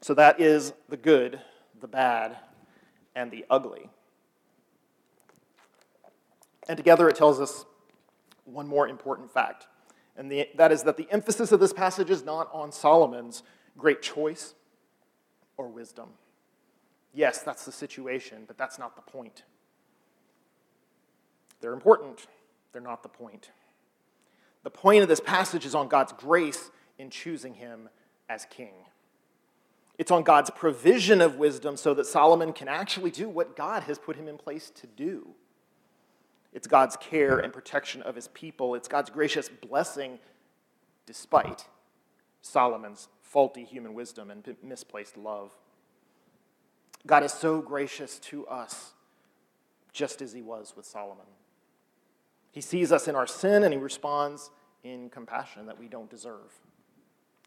So 0.01 0.15
that 0.15 0.41
is 0.41 0.73
the 0.89 0.97
good, 0.97 1.41
the 1.81 1.89
bad, 1.89 2.37
and 3.15 3.31
the 3.31 3.45
ugly. 3.51 3.91
And 6.69 6.77
together 6.77 7.09
it 7.09 7.17
tells 7.17 7.41
us 7.41 7.65
one 8.45 8.69
more 8.69 8.89
important 8.89 9.33
fact, 9.33 9.67
and 10.17 10.31
the, 10.31 10.49
that 10.57 10.73
is 10.73 10.83
that 10.83 10.97
the 10.97 11.07
emphasis 11.11 11.53
of 11.53 11.61
this 11.61 11.73
passage 11.73 12.11
is 12.11 12.25
not 12.25 12.49
on 12.53 12.73
Solomon's 12.73 13.43
great 13.77 14.03
choice 14.03 14.55
or 15.57 15.69
wisdom. 15.69 16.09
Yes, 17.15 17.43
that's 17.43 17.65
the 17.65 17.73
situation, 17.73 18.45
but 18.47 18.59
that's 18.59 18.79
not 18.79 18.97
the 18.97 19.03
point. 19.03 19.45
They're 21.61 21.73
important, 21.73 22.27
they're 22.73 22.83
not 22.83 23.03
the 23.03 23.09
point. 23.09 23.51
The 24.65 24.71
point 24.71 25.03
of 25.03 25.09
this 25.09 25.21
passage 25.21 25.65
is 25.65 25.75
on 25.75 25.89
God's 25.89 26.13
grace 26.13 26.71
in 26.99 27.11
choosing 27.11 27.55
him 27.55 27.89
as 28.29 28.47
king. 28.51 28.75
It's 29.99 30.11
on 30.11 30.23
God's 30.23 30.51
provision 30.51 31.21
of 31.21 31.37
wisdom 31.37 31.77
so 31.77 31.95
that 31.95 32.07
Solomon 32.07 32.53
can 32.53 32.69
actually 32.69 33.11
do 33.11 33.29
what 33.29 33.57
God 33.57 33.85
has 33.85 33.99
put 33.99 34.17
him 34.17 34.29
in 34.29 34.37
place 34.37 34.71
to 34.71 34.87
do. 34.87 35.35
It's 36.53 36.67
God's 36.67 36.97
care 36.97 37.39
and 37.39 37.53
protection 37.53 38.03
of 38.03 38.15
his 38.15 38.29
people. 38.29 38.75
It's 38.75 38.89
God's 38.89 39.11
gracious 39.11 39.49
blessing 39.49 40.19
despite 41.07 41.67
Solomon's 42.41 43.09
faulty 43.21 43.65
human 43.65 43.95
wisdom 43.95 44.31
and 44.31 44.57
misplaced 44.63 45.17
love. 45.17 45.53
God 47.07 47.23
is 47.23 47.33
so 47.33 47.61
gracious 47.61 48.19
to 48.21 48.47
us, 48.47 48.93
just 49.93 50.21
as 50.23 50.33
he 50.33 50.43
was 50.43 50.75
with 50.77 50.87
Solomon. 50.87 51.27
He 52.51 52.61
sees 52.61 52.91
us 52.93 53.09
in 53.09 53.15
our 53.15 53.27
sin 53.27 53.63
and 53.63 53.73
he 53.73 53.79
responds 53.79 54.51
in 54.83 55.11
compassion 55.11 55.67
that 55.67 55.79
we 55.79 55.89
don't 55.89 56.11
deserve. 56.11 56.61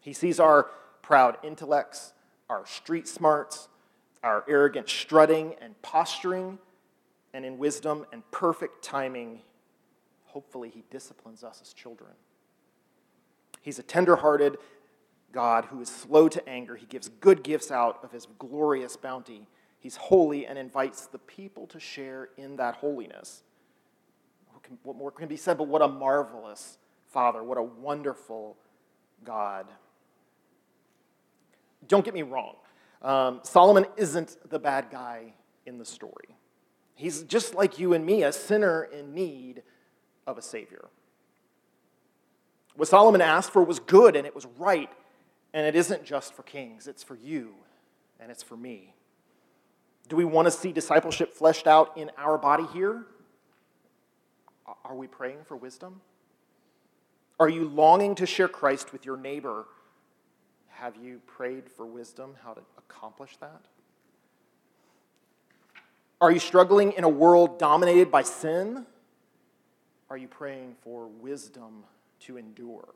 He 0.00 0.12
sees 0.12 0.40
our 0.40 0.70
proud 1.02 1.36
intellects, 1.42 2.12
our 2.48 2.64
street 2.66 3.08
smarts, 3.08 3.68
our 4.22 4.44
arrogant 4.48 4.88
strutting 4.88 5.54
and 5.60 5.80
posturing 5.82 6.58
and 7.34 7.44
in 7.44 7.58
wisdom 7.58 8.04
and 8.12 8.22
perfect 8.30 8.82
timing, 8.82 9.40
hopefully, 10.26 10.70
He 10.70 10.84
disciplines 10.90 11.44
us 11.44 11.60
as 11.62 11.72
children. 11.72 12.12
He's 13.60 13.78
a 13.78 13.82
tender-hearted 13.82 14.58
God 15.32 15.66
who 15.66 15.80
is 15.80 15.88
slow 15.88 16.28
to 16.28 16.48
anger. 16.48 16.76
He 16.76 16.86
gives 16.86 17.08
good 17.08 17.42
gifts 17.42 17.70
out 17.70 18.00
of 18.02 18.12
His 18.12 18.26
glorious 18.38 18.96
bounty. 18.96 19.48
He's 19.78 19.96
holy 19.96 20.46
and 20.46 20.58
invites 20.58 21.06
the 21.06 21.18
people 21.18 21.66
to 21.68 21.80
share 21.80 22.28
in 22.36 22.56
that 22.56 22.76
holiness. 22.76 23.42
What 24.84 24.96
more 24.96 25.10
can 25.10 25.28
be 25.28 25.36
said? 25.36 25.58
But 25.58 25.68
what 25.68 25.82
a 25.82 25.88
marvelous 25.88 26.78
Father, 27.08 27.42
what 27.42 27.58
a 27.58 27.62
wonderful 27.62 28.56
God. 29.24 29.66
Don't 31.88 32.04
get 32.04 32.14
me 32.14 32.22
wrong. 32.22 32.54
Um, 33.02 33.40
Solomon 33.42 33.84
isn't 33.96 34.38
the 34.48 34.58
bad 34.58 34.86
guy 34.90 35.34
in 35.66 35.78
the 35.78 35.84
story. 35.84 36.36
He's 37.02 37.24
just 37.24 37.56
like 37.56 37.80
you 37.80 37.94
and 37.94 38.06
me, 38.06 38.22
a 38.22 38.30
sinner 38.30 38.84
in 38.84 39.12
need 39.12 39.64
of 40.24 40.38
a 40.38 40.42
Savior. 40.42 40.88
What 42.76 42.86
Solomon 42.86 43.20
asked 43.20 43.50
for 43.50 43.64
was 43.64 43.80
good 43.80 44.14
and 44.14 44.24
it 44.24 44.36
was 44.36 44.46
right, 44.56 44.88
and 45.52 45.66
it 45.66 45.74
isn't 45.74 46.04
just 46.04 46.32
for 46.32 46.44
kings, 46.44 46.86
it's 46.86 47.02
for 47.02 47.16
you 47.16 47.54
and 48.20 48.30
it's 48.30 48.44
for 48.44 48.56
me. 48.56 48.94
Do 50.08 50.14
we 50.14 50.24
want 50.24 50.46
to 50.46 50.52
see 50.52 50.70
discipleship 50.70 51.34
fleshed 51.34 51.66
out 51.66 51.98
in 51.98 52.12
our 52.16 52.38
body 52.38 52.66
here? 52.72 53.04
Are 54.84 54.94
we 54.94 55.08
praying 55.08 55.38
for 55.44 55.56
wisdom? 55.56 56.02
Are 57.40 57.48
you 57.48 57.68
longing 57.68 58.14
to 58.14 58.26
share 58.26 58.46
Christ 58.46 58.92
with 58.92 59.04
your 59.04 59.16
neighbor? 59.16 59.66
Have 60.68 60.94
you 60.94 61.20
prayed 61.26 61.68
for 61.68 61.84
wisdom 61.84 62.36
how 62.44 62.52
to 62.52 62.62
accomplish 62.78 63.38
that? 63.38 63.62
Are 66.22 66.30
you 66.30 66.38
struggling 66.38 66.92
in 66.92 67.02
a 67.02 67.08
world 67.08 67.58
dominated 67.58 68.12
by 68.12 68.22
sin? 68.22 68.86
Are 70.08 70.16
you 70.16 70.28
praying 70.28 70.76
for 70.84 71.08
wisdom 71.08 71.82
to 72.20 72.36
endure? 72.36 72.94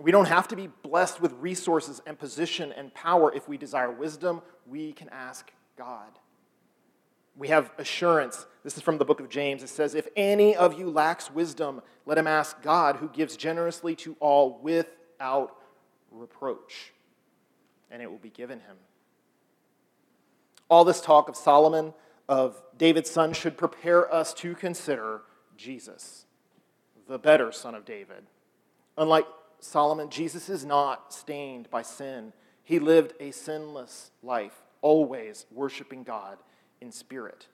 We 0.00 0.10
don't 0.10 0.24
have 0.24 0.48
to 0.48 0.56
be 0.56 0.66
blessed 0.82 1.20
with 1.20 1.32
resources 1.34 2.02
and 2.04 2.18
position 2.18 2.72
and 2.72 2.92
power 2.94 3.32
if 3.32 3.48
we 3.48 3.56
desire 3.56 3.92
wisdom. 3.92 4.42
We 4.66 4.92
can 4.92 5.08
ask 5.10 5.52
God 5.78 6.10
We 7.36 7.46
have 7.46 7.70
assurance. 7.78 8.46
This 8.64 8.76
is 8.76 8.82
from 8.82 8.98
the 8.98 9.04
book 9.04 9.20
of 9.20 9.28
James. 9.28 9.62
It 9.62 9.68
says, 9.68 9.94
If 9.94 10.08
any 10.16 10.56
of 10.56 10.76
you 10.76 10.90
lacks 10.90 11.30
wisdom, 11.30 11.80
let 12.06 12.18
him 12.18 12.26
ask 12.26 12.60
God, 12.60 12.96
who 12.96 13.08
gives 13.08 13.36
generously 13.36 13.94
to 13.96 14.16
all 14.18 14.58
without 14.62 15.58
reproach, 16.10 16.92
and 17.88 18.02
it 18.02 18.10
will 18.10 18.18
be 18.18 18.30
given 18.30 18.58
him. 18.58 18.76
All 20.68 20.84
this 20.84 21.00
talk 21.00 21.28
of 21.28 21.36
Solomon, 21.36 21.94
of 22.28 22.60
David's 22.76 23.10
son, 23.10 23.32
should 23.32 23.56
prepare 23.56 24.12
us 24.12 24.32
to 24.34 24.54
consider 24.54 25.22
Jesus, 25.56 26.26
the 27.08 27.18
better 27.18 27.52
son 27.52 27.74
of 27.74 27.84
David. 27.84 28.24
Unlike 28.96 29.26
Solomon, 29.60 30.10
Jesus 30.10 30.48
is 30.48 30.64
not 30.64 31.12
stained 31.12 31.70
by 31.70 31.82
sin. 31.82 32.32
He 32.62 32.78
lived 32.78 33.14
a 33.20 33.30
sinless 33.30 34.10
life, 34.22 34.62
always 34.80 35.46
worshiping 35.50 36.02
God 36.02 36.38
in 36.80 36.92
spirit 36.92 37.46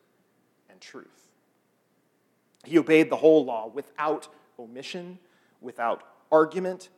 and 0.68 0.80
truth. 0.80 1.28
He 2.64 2.78
obeyed 2.78 3.10
the 3.10 3.16
whole 3.16 3.44
law 3.44 3.68
without 3.68 4.28
omission, 4.58 5.18
without 5.60 6.02
argument. 6.30 6.90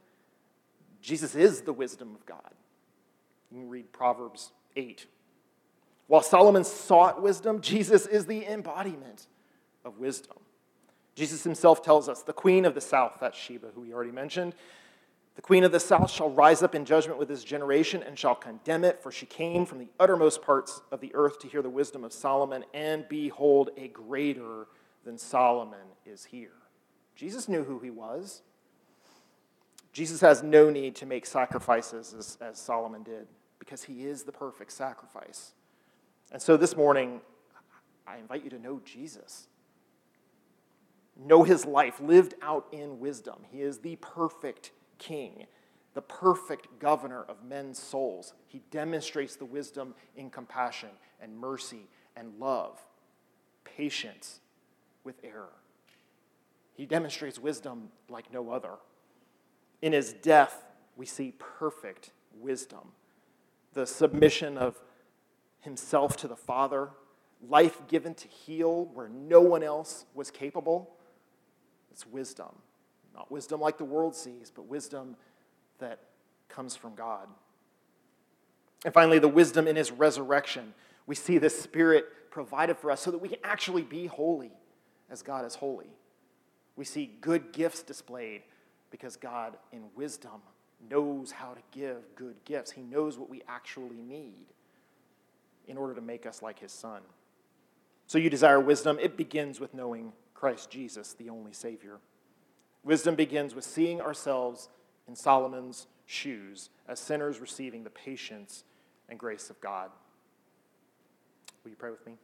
Jesus 1.01 1.35
is 1.35 1.63
the 1.63 1.73
wisdom 1.73 2.15
of 2.15 2.27
God. 2.27 2.55
You 3.51 3.61
can 3.61 3.69
read 3.69 3.93
Proverbs 3.93 4.53
8. 4.77 5.07
While 6.13 6.21
Solomon 6.21 6.63
sought 6.63 7.23
wisdom, 7.23 7.63
Jesus 7.63 8.07
is 8.07 8.27
the 8.27 8.45
embodiment 8.45 9.29
of 9.83 9.97
wisdom. 9.99 10.37
Jesus 11.15 11.43
himself 11.43 11.83
tells 11.83 12.07
us 12.07 12.21
the 12.21 12.35
queen 12.35 12.67
of 12.67 12.75
the 12.75 12.83
south, 12.83 13.17
that's 13.19 13.39
Sheba, 13.39 13.69
who 13.75 13.81
we 13.81 13.95
already 13.95 14.13
mentioned, 14.13 14.55
the 15.37 15.41
queen 15.41 15.65
of 15.65 15.73
the 15.73 15.81
south 15.81 16.11
shall 16.11 16.29
rise 16.29 16.63
up 16.63 16.75
in 16.75 16.85
judgment 16.85 17.19
with 17.19 17.29
this 17.29 17.43
generation 17.43 18.03
and 18.03 18.19
shall 18.19 18.35
condemn 18.35 18.85
it, 18.85 19.03
for 19.03 19.11
she 19.11 19.25
came 19.25 19.65
from 19.65 19.79
the 19.79 19.89
uttermost 19.99 20.43
parts 20.43 20.83
of 20.91 21.01
the 21.01 21.15
earth 21.15 21.39
to 21.39 21.49
hear 21.49 21.63
the 21.63 21.71
wisdom 21.71 22.05
of 22.05 22.13
Solomon, 22.13 22.63
and 22.75 23.09
behold, 23.09 23.71
a 23.79 23.89
greater 23.89 24.67
than 25.07 25.17
Solomon 25.17 25.97
is 26.05 26.27
here. 26.27 26.59
Jesus 27.17 27.49
knew 27.49 27.65
who 27.65 27.79
he 27.79 27.89
was. 27.89 28.43
Jesus 29.95 30.21
has 30.21 30.43
no 30.43 30.69
need 30.69 30.95
to 30.97 31.07
make 31.07 31.25
sacrifices 31.25 32.13
as, 32.13 32.37
as 32.43 32.59
Solomon 32.59 33.03
did, 33.03 33.29
because 33.59 33.85
he 33.85 34.05
is 34.05 34.25
the 34.25 34.33
perfect 34.33 34.73
sacrifice. 34.73 35.55
And 36.33 36.41
so 36.41 36.57
this 36.57 36.75
morning, 36.75 37.21
I 38.07 38.17
invite 38.17 38.43
you 38.43 38.51
to 38.51 38.59
know 38.59 38.81
Jesus. 38.87 39.49
Know 41.15 41.43
his 41.43 41.67
life 41.67 42.01
lived 42.01 42.35
out 42.41 42.67
in 42.73 42.99
wisdom. 42.99 43.37
He 43.51 43.61
is 43.61 43.79
the 43.79 43.97
perfect 43.97 44.71
king, 44.97 45.45
the 45.93 46.01
perfect 46.01 46.79
governor 46.79 47.23
of 47.29 47.45
men's 47.45 47.79
souls. 47.79 48.33
He 48.47 48.63
demonstrates 48.71 49.37
the 49.37 49.45
wisdom 49.45 49.95
in 50.17 50.31
compassion 50.31 50.89
and 51.21 51.37
mercy 51.37 51.87
and 52.17 52.33
love, 52.41 52.81
patience 53.65 54.41
with 55.05 55.17
error. 55.23 55.53
He 56.75 56.87
demonstrates 56.87 57.39
wisdom 57.39 57.91
like 58.09 58.33
no 58.33 58.51
other. 58.51 58.77
In 59.83 59.93
his 59.93 60.15
death, 60.15 60.65
we 60.97 61.05
see 61.05 61.35
perfect 61.39 62.13
wisdom, 62.41 62.93
the 63.75 63.87
submission 63.87 64.57
of 64.57 64.81
himself 65.63 66.17
to 66.19 66.29
the 66.29 66.37
Father, 66.37 66.91
life 67.49 67.81
given 67.89 68.15
to 68.15 68.29
heal 68.29 68.87
where 68.87 69.09
no 69.09 69.41
one 69.41 69.63
else 69.63 70.05
was 70.15 70.31
capable. 70.31 70.95
It's 71.91 72.07
wisdom. 72.07 72.51
Not 73.15 73.31
wisdom 73.31 73.61
like 73.61 73.79
the 73.79 73.85
world 73.85 74.15
sees, 74.15 74.51
but 74.55 74.67
wisdom 74.67 75.17
that 75.79 76.01
comes 76.49 76.77
from 76.77 76.95
God. 76.95 77.29
And 78.85 78.93
finally, 78.93 79.19
the 79.19 79.29
wisdom 79.29 79.67
in 79.67 79.77
his 79.77 79.91
resurrection. 79.91 80.75
We 81.07 81.15
see 81.15 81.39
the 81.39 81.51
Spirit 81.51 82.07
provided 82.31 82.77
for 82.79 82.91
us 82.91 83.01
so 83.01 83.11
that 83.11 83.19
we 83.19 83.29
can 83.29 83.39
actually 83.45 83.83
be 83.83 84.07
holy 84.07 84.53
as 85.11 85.23
God 85.23 85.45
is 85.45 85.55
holy. 85.55 85.91
We 86.75 86.85
see 86.85 87.13
good 87.21 87.53
gifts 87.53 87.83
displayed 87.83 88.43
because 88.91 89.17
God, 89.17 89.57
in 89.73 89.85
wisdom, 89.95 90.43
knows 90.91 91.31
how 91.31 91.53
to 91.53 91.61
give 91.71 91.99
good 92.17 92.37
gifts. 92.45 92.73
He 92.73 92.83
knows 92.83 93.19
what 93.19 93.29
we 93.29 93.43
actually 93.47 94.01
need 94.03 94.47
in 95.67 95.77
order 95.77 95.95
to 95.95 96.01
make 96.01 96.27
us 96.27 96.43
like 96.43 96.59
his 96.59 96.73
Son. 96.73 97.03
So, 98.07 98.19
you 98.19 98.29
desire 98.29 98.61
wisdom, 98.61 98.99
it 99.01 99.17
begins 99.17 99.61
with 99.61 99.75
knowing 99.75 100.13
Christ 100.35 100.71
Jesus, 100.71 101.15
the 101.15 101.31
only 101.31 101.53
Savior. 101.53 101.99
Wisdom 102.85 103.15
begins 103.15 103.55
with 103.55 103.65
seeing 103.65 104.01
ourselves 104.01 104.69
in 105.07 105.15
Solomon's 105.15 105.87
shoes 106.05 106.71
as 106.89 106.99
sinners 106.99 107.41
receiving 107.41 107.85
the 107.85 107.91
patience 107.91 108.65
and 109.09 109.19
grace 109.19 109.51
of 109.51 109.61
God. 109.61 109.91
Will 111.63 111.71
you 111.71 111.77
pray 111.77 111.91
with 111.91 112.05
me? 112.07 112.15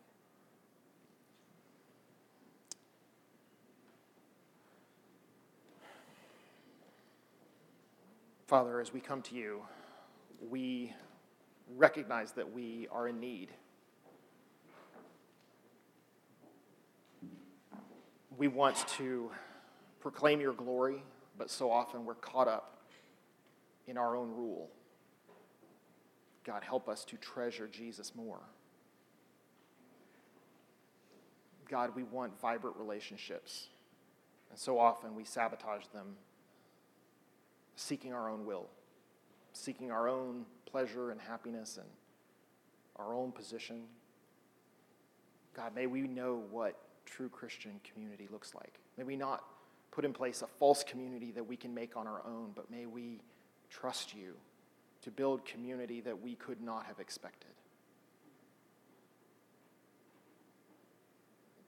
Father, 8.48 8.80
as 8.80 8.92
we 8.92 9.00
come 9.00 9.20
to 9.22 9.34
you, 9.34 9.60
we 10.50 10.94
recognize 11.76 12.32
that 12.32 12.52
we 12.52 12.88
are 12.90 13.08
in 13.08 13.20
need. 13.20 13.50
We 18.36 18.48
want 18.48 18.76
to 18.96 19.30
proclaim 20.00 20.40
your 20.40 20.52
glory, 20.52 21.02
but 21.36 21.50
so 21.50 21.70
often 21.70 22.04
we're 22.04 22.14
caught 22.14 22.48
up 22.48 22.82
in 23.86 23.96
our 23.96 24.16
own 24.16 24.30
rule. 24.30 24.70
God, 26.44 26.62
help 26.62 26.88
us 26.88 27.04
to 27.06 27.16
treasure 27.16 27.66
Jesus 27.66 28.14
more. 28.14 28.40
God, 31.68 31.94
we 31.94 32.02
want 32.02 32.40
vibrant 32.40 32.76
relationships, 32.76 33.66
and 34.50 34.58
so 34.58 34.78
often 34.78 35.14
we 35.14 35.24
sabotage 35.24 35.84
them, 35.92 36.16
seeking 37.76 38.12
our 38.12 38.30
own 38.30 38.46
will, 38.46 38.68
seeking 39.58 39.90
our 39.90 40.08
own 40.08 40.44
pleasure 40.66 41.10
and 41.10 41.20
happiness 41.20 41.76
and 41.76 41.88
our 42.96 43.14
own 43.14 43.32
position. 43.32 43.82
God, 45.54 45.74
may 45.74 45.86
we 45.86 46.02
know 46.02 46.42
what 46.50 46.78
true 47.04 47.28
Christian 47.28 47.80
community 47.90 48.28
looks 48.30 48.54
like. 48.54 48.78
May 48.96 49.04
we 49.04 49.16
not 49.16 49.44
put 49.90 50.04
in 50.04 50.12
place 50.12 50.42
a 50.42 50.46
false 50.46 50.84
community 50.84 51.32
that 51.32 51.46
we 51.46 51.56
can 51.56 51.74
make 51.74 51.96
on 51.96 52.06
our 52.06 52.22
own, 52.24 52.52
but 52.54 52.70
may 52.70 52.86
we 52.86 53.20
trust 53.70 54.14
you 54.14 54.34
to 55.02 55.10
build 55.10 55.44
community 55.44 56.00
that 56.00 56.20
we 56.20 56.34
could 56.34 56.60
not 56.60 56.86
have 56.86 57.00
expected. 57.00 57.50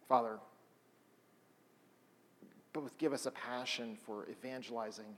Father, 0.09 0.39
both 2.73 2.97
give 2.99 3.13
us 3.13 3.27
a 3.27 3.31
passion 3.31 3.97
for 4.05 4.29
evangelizing 4.29 5.17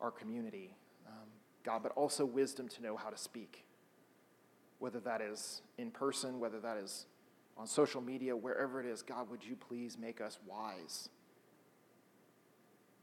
our 0.00 0.10
community, 0.10 0.74
um, 1.06 1.28
God, 1.64 1.82
but 1.82 1.92
also 1.92 2.24
wisdom 2.24 2.68
to 2.68 2.82
know 2.82 2.96
how 2.96 3.08
to 3.08 3.16
speak, 3.16 3.64
whether 4.78 5.00
that 5.00 5.20
is 5.20 5.62
in 5.78 5.90
person, 5.90 6.38
whether 6.38 6.60
that 6.60 6.76
is 6.76 7.06
on 7.56 7.66
social 7.66 8.00
media, 8.00 8.36
wherever 8.36 8.80
it 8.80 8.86
is. 8.86 9.02
God, 9.02 9.30
would 9.30 9.44
you 9.44 9.56
please 9.56 9.96
make 9.98 10.20
us 10.20 10.38
wise? 10.46 11.08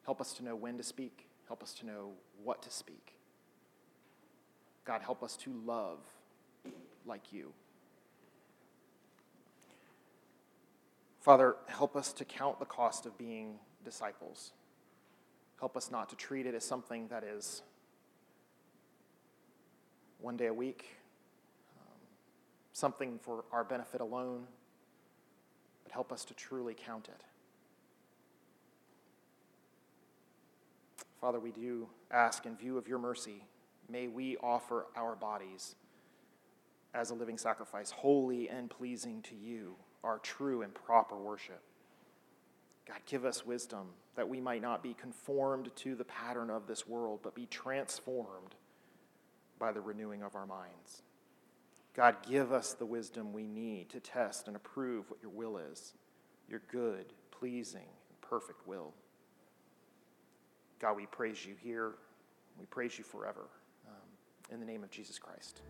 Help 0.06 0.22
us 0.22 0.34
to 0.34 0.44
know 0.44 0.56
when 0.56 0.78
to 0.78 0.84
speak. 0.84 1.28
Help 1.48 1.64
us 1.64 1.74
to 1.76 1.86
know 1.86 2.12
what 2.44 2.62
to 2.62 2.70
speak. 2.70 3.14
God, 4.86 5.02
help 5.02 5.24
us 5.24 5.36
to 5.38 5.54
love 5.66 6.00
like 7.06 7.34
you. 7.34 7.54
Father, 11.20 11.56
help 11.68 11.96
us 11.96 12.14
to 12.14 12.26
count 12.26 12.60
the 12.60 12.66
cost 12.66 13.06
of 13.06 13.18
being 13.18 13.60
disciples. 13.86 14.54
Help 15.60 15.78
us 15.78 15.92
not 15.92 16.10
to 16.10 16.16
treat 16.16 16.48
it 16.48 16.56
as 16.56 16.64
something 16.64 17.08
that 17.10 17.24
is 17.24 17.62
one 20.22 20.38
day 20.38 20.48
a 20.48 20.54
week, 20.54 20.98
um, 21.80 21.98
something 22.74 23.20
for 23.22 23.44
our 23.52 23.64
benefit 23.64 24.02
alone, 24.02 24.46
but 25.84 25.92
help 25.92 26.12
us 26.12 26.24
to 26.26 26.34
truly 26.34 26.76
count 26.76 27.08
it. 27.08 27.24
Father, 31.20 31.40
we 31.40 31.52
do 31.52 31.88
ask 32.10 32.46
in 32.46 32.56
view 32.56 32.78
of 32.78 32.88
your 32.88 33.00
mercy, 33.00 33.44
may 33.90 34.08
we 34.08 34.38
offer 34.38 34.88
our 34.96 35.16
bodies 35.16 35.76
as 36.94 37.10
a 37.10 37.14
living 37.14 37.38
sacrifice, 37.38 37.92
holy 37.92 38.50
and 38.50 38.70
pleasing 38.70 39.22
to 39.22 39.36
you, 39.36 39.76
our 40.04 40.18
true 40.20 40.62
and 40.62 40.74
proper 40.74 41.16
worship. 41.16 41.62
God, 42.88 42.98
give 43.06 43.24
us 43.24 43.46
wisdom 43.46 43.88
that 44.16 44.28
we 44.28 44.42
might 44.42 44.62
not 44.62 44.84
be 44.84 44.94
conformed 44.94 45.70
to 45.78 45.96
the 45.96 46.04
pattern 46.04 46.50
of 46.50 46.68
this 46.68 46.88
world, 46.88 47.20
but 47.24 47.36
be 47.36 47.46
transformed 47.46 48.56
by 49.62 49.72
the 49.72 49.80
renewing 49.80 50.24
of 50.24 50.36
our 50.36 50.48
minds. 50.48 51.04
God, 51.94 52.16
give 52.28 52.52
us 52.52 52.74
the 52.74 52.86
wisdom 52.86 53.32
we 53.32 53.46
need 53.46 53.90
to 53.92 54.00
test 54.00 54.48
and 54.48 54.56
approve 54.56 55.10
what 55.10 55.22
your 55.22 55.32
will 55.32 55.58
is, 55.58 55.94
your 56.50 56.62
good, 56.72 57.06
pleasing, 57.30 57.82
and 57.82 58.22
perfect 58.22 58.68
will. 58.68 58.92
God, 60.80 60.98
we 60.98 61.06
praise 61.06 61.46
you 61.46 61.54
here. 61.62 61.94
We 62.60 62.66
praise 62.66 62.98
you 62.98 63.04
forever. 63.04 63.48
Um, 63.88 64.54
in 64.54 64.60
the 64.60 64.66
name 64.66 64.84
of 64.84 64.90
Jesus 64.90 65.20
Christ. 65.20 65.62